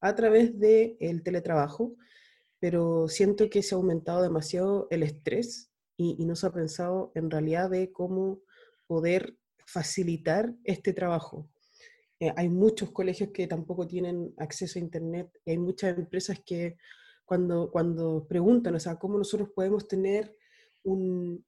a 0.02 0.16
través 0.16 0.58
del 0.60 1.24
teletrabajo. 1.24 1.96
pero 2.60 3.08
siento 3.08 3.50
que 3.50 3.64
se 3.64 3.74
ha 3.74 3.78
aumentado 3.78 4.22
demasiado 4.22 4.88
el 4.92 5.04
estrés 5.04 5.72
y 5.96 6.26
no 6.26 6.36
se 6.36 6.48
ha 6.48 6.52
pensado 6.52 7.12
en 7.16 7.32
realidad 7.32 7.70
de 7.70 7.92
cómo 7.92 8.42
poder 8.86 9.38
facilitar 9.66 10.54
este 10.64 10.94
trabajo. 10.94 11.48
Eh, 12.20 12.34
hay 12.36 12.50
muchos 12.50 12.92
colegios 12.92 13.30
que 13.34 13.48
tampoco 13.48 13.88
tienen 13.88 14.34
acceso 14.38 14.78
a 14.78 14.82
Internet 14.82 15.30
y 15.46 15.52
hay 15.52 15.58
muchas 15.58 15.98
empresas 15.98 16.40
que 16.46 16.78
cuando, 17.26 17.72
cuando 17.72 18.26
preguntan, 18.28 18.76
o 18.76 18.80
sea, 18.80 18.98
cómo 18.98 19.18
nosotros 19.18 19.50
podemos 19.56 19.88
tener 19.88 20.36
un, 20.84 21.46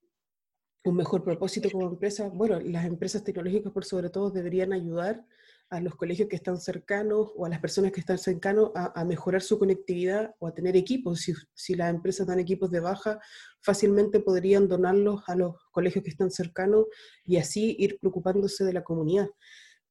un 0.84 0.96
mejor 0.96 1.24
propósito 1.24 1.70
como 1.70 1.88
empresa, 1.88 2.30
bueno, 2.30 2.60
las 2.60 2.86
empresas 2.86 3.24
tecnológicas 3.24 3.72
por 3.72 3.86
sobre 3.86 4.10
todo 4.10 4.32
deberían 4.32 4.74
ayudar 4.74 5.26
a 5.70 5.80
los 5.80 5.96
colegios 5.96 6.28
que 6.28 6.36
están 6.36 6.60
cercanos 6.60 7.32
o 7.36 7.46
a 7.46 7.50
las 7.50 7.60
personas 7.60 7.92
que 7.94 8.02
están 8.02 8.18
cercanos 8.18 8.72
a, 8.76 9.06
mejorar 9.06 9.42
su 9.42 9.58
conectividad 9.58 10.36
o 10.40 10.48
a 10.48 10.54
tener 10.54 10.76
equipos. 10.76 11.22
Si, 11.22 11.34
si, 11.54 11.76
las 11.76 11.90
empresas 11.90 12.28
dan 12.28 12.40
equipos 12.40 12.72
de 12.72 12.82
baja, 12.82 13.20
fácilmente 13.62 14.20
podrían 14.20 14.68
donarlos 14.68 15.24
a 15.28 15.36
los 15.36 15.56
colegios 15.72 16.04
que 16.04 16.10
están 16.10 16.30
cercanos 16.30 16.88
y 17.24 17.38
así 17.38 17.78
ir 17.80 18.00
preocupándose 18.00 18.66
de 18.66 18.74
la 18.74 18.84
comunidad. 18.84 19.30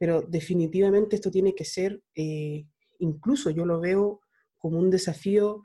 Pero 0.01 0.23
definitivamente 0.23 1.17
esto 1.17 1.31
tiene 1.31 1.55
que 1.55 1.67
ser, 1.67 2.03
eh, 2.15 2.65
incluso 3.01 3.51
yo 3.51 3.67
lo 3.67 3.81
veo 3.81 4.23
como 4.57 4.79
un 4.79 4.89
desafío 4.91 5.61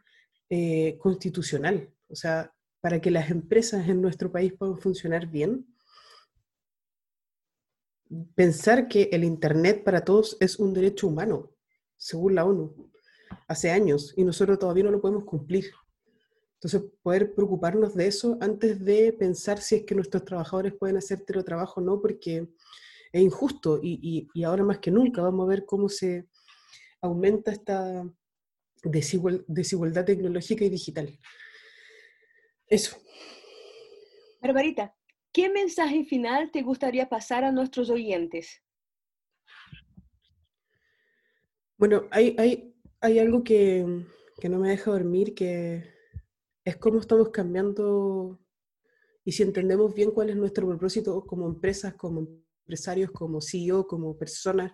eh, 0.50 0.98
constitucional. 1.00 1.89
O 2.10 2.15
sea, 2.15 2.54
para 2.82 3.00
que 3.00 3.12
las 3.12 3.32
empresas 3.32 3.88
en 3.88 4.02
nuestro 4.02 4.30
país 4.34 4.52
puedan 4.60 4.78
funcionar 4.78 5.28
bien, 5.28 5.65
pensar 8.36 8.89
que 8.89 9.08
el 9.13 9.24
Internet 9.24 9.86
para 9.86 10.04
todos 10.04 10.36
es 10.41 10.60
un 10.60 10.74
derecho 10.74 11.08
humano, 11.08 11.52
según 11.95 12.36
la 12.36 12.43
ONU, 12.43 12.91
hace 13.48 13.71
años, 13.71 14.13
y 14.17 14.26
nosotros 14.26 14.60
todavía 14.60 14.84
no 14.84 14.91
lo 14.91 15.02
podemos 15.02 15.24
cumplir. 15.24 15.71
Entonces, 16.56 16.91
poder 17.02 17.34
preocuparnos 17.34 17.95
de 17.95 18.08
eso 18.08 18.38
antes 18.41 18.84
de 18.84 19.13
pensar 19.13 19.62
si 19.62 19.76
es 19.76 19.84
que 19.86 19.95
nuestros 19.95 20.26
trabajadores 20.26 20.74
pueden 20.74 20.98
hacer 20.98 21.21
teletrabajo 21.21 21.80
o 21.80 21.84
no, 21.84 22.02
porque 22.02 22.50
es 23.15 23.21
injusto 23.21 23.80
y, 23.82 24.28
y, 24.34 24.43
ahora 24.43 24.63
más 24.63 24.80
que 24.80 24.91
nunca 24.91 25.21
vamos 25.21 25.45
a 25.45 25.49
ver 25.49 25.65
cómo 25.65 25.89
se 25.89 26.28
aumenta 27.01 27.51
esta 27.51 28.04
desigualdad 28.84 30.06
tecnológica 30.06 30.65
y 30.65 30.69
digital. 30.69 31.17
Eso. 32.67 32.97
Barbarita, 34.41 34.95
¿Qué 35.36 35.49
mensaje 35.49 36.06
final 36.06 36.49
te 36.49 36.62
gustaría 36.62 37.10
pasar 37.10 37.43
a 37.43 37.51
nuestros 37.51 37.89
oyentes? 37.89 38.63
Bueno, 41.78 42.08
hay, 42.10 42.34
hay, 42.39 42.73
hay 43.01 43.19
algo 43.19 43.43
que, 43.43 44.06
que, 44.39 44.47
no 44.47 44.60
me 44.60 44.69
deja 44.69 44.91
dormir, 44.91 45.36
que 45.36 45.84
es 46.63 46.78
cómo 46.78 47.01
estamos 47.01 47.32
cambiando 47.32 48.39
y 49.25 49.34
si 49.34 49.43
entendemos 49.43 49.93
bien 49.93 50.12
cuál 50.12 50.30
es 50.30 50.38
nuestro 50.38 50.69
propósito 50.69 51.25
como 51.25 51.47
empresas, 51.47 51.95
como 51.95 52.25
empresarios, 52.65 53.12
como 53.12 53.41
CEO, 53.41 53.86
como 53.86 54.17
personas, 54.17 54.73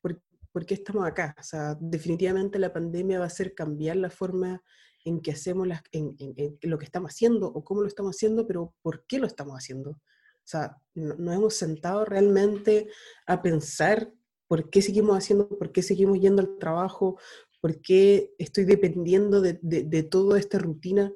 ¿por, 0.00 0.22
por 0.52 0.64
qué 0.64 0.74
estamos 0.74 1.06
acá? 1.06 1.34
O 1.38 1.42
sea, 1.42 1.76
definitivamente 1.80 2.58
la 2.58 2.72
pandemia 2.72 3.18
va 3.18 3.24
a 3.24 3.28
hacer 3.28 3.54
cambiar 3.54 3.96
la 3.96 4.10
forma 4.10 4.62
en 5.04 5.20
que 5.20 5.32
hacemos 5.32 5.66
las, 5.66 5.82
en, 5.92 6.16
lo 6.62 6.78
que 6.78 6.84
estamos 6.84 7.12
haciendo 7.12 7.46
o 7.46 7.64
cómo 7.64 7.80
lo 7.80 7.88
estamos 7.88 8.16
haciendo, 8.16 8.46
pero 8.46 8.74
por 8.82 9.06
qué 9.06 9.18
lo 9.18 9.26
estamos 9.26 9.54
haciendo. 9.54 9.90
O 9.90 10.48
sea, 10.48 10.76
nos 10.94 11.34
hemos 11.34 11.54
sentado 11.54 12.04
realmente 12.04 12.88
a 13.26 13.40
pensar 13.40 14.12
por 14.48 14.68
qué 14.68 14.82
seguimos 14.82 15.16
haciendo, 15.16 15.48
por 15.48 15.72
qué 15.72 15.82
seguimos 15.82 16.20
yendo 16.20 16.42
al 16.42 16.58
trabajo, 16.58 17.18
por 17.60 17.80
qué 17.80 18.32
estoy 18.38 18.64
dependiendo 18.64 19.40
de, 19.40 19.58
de, 19.62 20.02
toda 20.02 20.38
esta 20.38 20.58
rutina. 20.58 21.12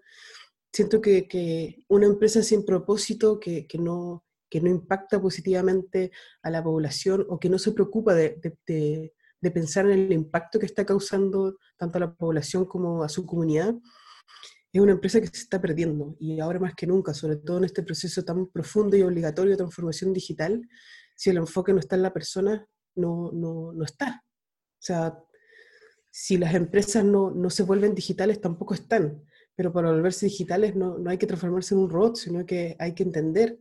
Siento 0.72 1.00
que, 1.00 1.26
que, 1.28 1.84
una 1.88 2.06
empresa 2.06 2.42
sin 2.42 2.64
propósito, 2.64 3.40
que, 3.40 3.66
que, 3.66 3.78
no, 3.78 4.24
que 4.50 4.60
no 4.60 4.68
impacta 4.68 5.20
positivamente 5.20 6.10
a 6.42 6.50
la 6.50 6.62
población 6.62 7.24
o 7.28 7.38
que 7.38 7.48
no 7.48 7.58
se 7.58 7.72
preocupa 7.72 8.14
de, 8.14 8.40
de 9.40 9.50
pensar 9.50 9.86
en 9.86 9.92
el 9.92 10.12
impacto 10.12 10.58
que 10.58 10.66
está 10.66 10.84
causando 10.84 11.56
tanto 11.76 11.98
a 11.98 12.00
la 12.00 12.14
población 12.14 12.66
como 12.66 13.02
a 13.02 13.08
su 13.08 13.24
comunidad, 13.24 13.74
es 14.72 14.80
una 14.80 14.92
empresa 14.92 15.20
que 15.20 15.26
se 15.26 15.42
está 15.42 15.60
perdiendo 15.60 16.16
y 16.20 16.38
ahora 16.38 16.60
más 16.60 16.74
que 16.74 16.86
nunca, 16.86 17.12
sobre 17.12 17.36
todo 17.36 17.58
en 17.58 17.64
este 17.64 17.82
proceso 17.82 18.24
tan 18.24 18.46
profundo 18.46 18.96
y 18.96 19.02
obligatorio 19.02 19.52
de 19.52 19.56
transformación 19.56 20.12
digital, 20.12 20.68
si 21.16 21.30
el 21.30 21.38
enfoque 21.38 21.72
no 21.72 21.80
está 21.80 21.96
en 21.96 22.02
la 22.02 22.12
persona, 22.12 22.66
no, 22.94 23.30
no, 23.32 23.72
no 23.72 23.84
está. 23.84 24.22
O 24.24 24.82
sea, 24.82 25.18
si 26.10 26.38
las 26.38 26.54
empresas 26.54 27.04
no, 27.04 27.30
no, 27.30 27.50
se 27.50 27.62
vuelven 27.62 27.94
digitales, 27.94 28.40
tampoco 28.40 28.74
están. 28.74 29.22
Pero 29.56 29.72
para 29.72 29.90
volverse 29.90 30.26
digitales 30.26 30.76
no, 30.76 30.98
no, 30.98 31.10
hay 31.10 31.18
que 31.18 31.26
transformarse 31.26 31.74
en 31.74 31.80
un 31.80 31.90
robot, 31.90 32.16
sino 32.16 32.46
que 32.46 32.76
hay 32.78 32.94
que 32.94 33.02
entender 33.02 33.58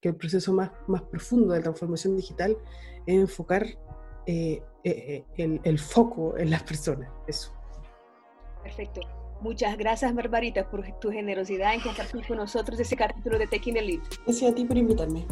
que 0.00 0.08
el 0.10 0.16
proceso 0.16 0.52
más, 0.52 0.70
más 0.86 1.02
profundo 1.02 1.54
de 1.54 1.60
transformación 1.60 2.16
digital 2.16 2.56
es 3.06 3.14
enfocar 3.14 3.66
eh, 4.26 4.62
eh, 4.84 5.24
el, 5.36 5.60
el, 5.64 5.78
foco 5.78 6.36
en 6.36 6.50
las 6.50 6.62
personas. 6.62 7.10
Eso. 7.26 7.52
Perfecto. 8.62 9.00
Muchas 9.40 9.76
gracias, 9.76 10.14
Barbarita, 10.14 10.68
por 10.68 10.82
tu 10.98 11.10
generosidad 11.10 11.74
en 11.74 11.80
compartir 11.80 12.26
con 12.26 12.38
nosotros 12.38 12.80
ese 12.80 12.96
capítulo 12.96 13.38
de 13.38 13.46
Tech 13.46 13.66
in 13.66 13.76
Elite. 13.76 14.08
Gracias 14.24 14.50
a 14.50 14.54
ti 14.54 14.64
por 14.64 14.76
invitarme. 14.76 15.26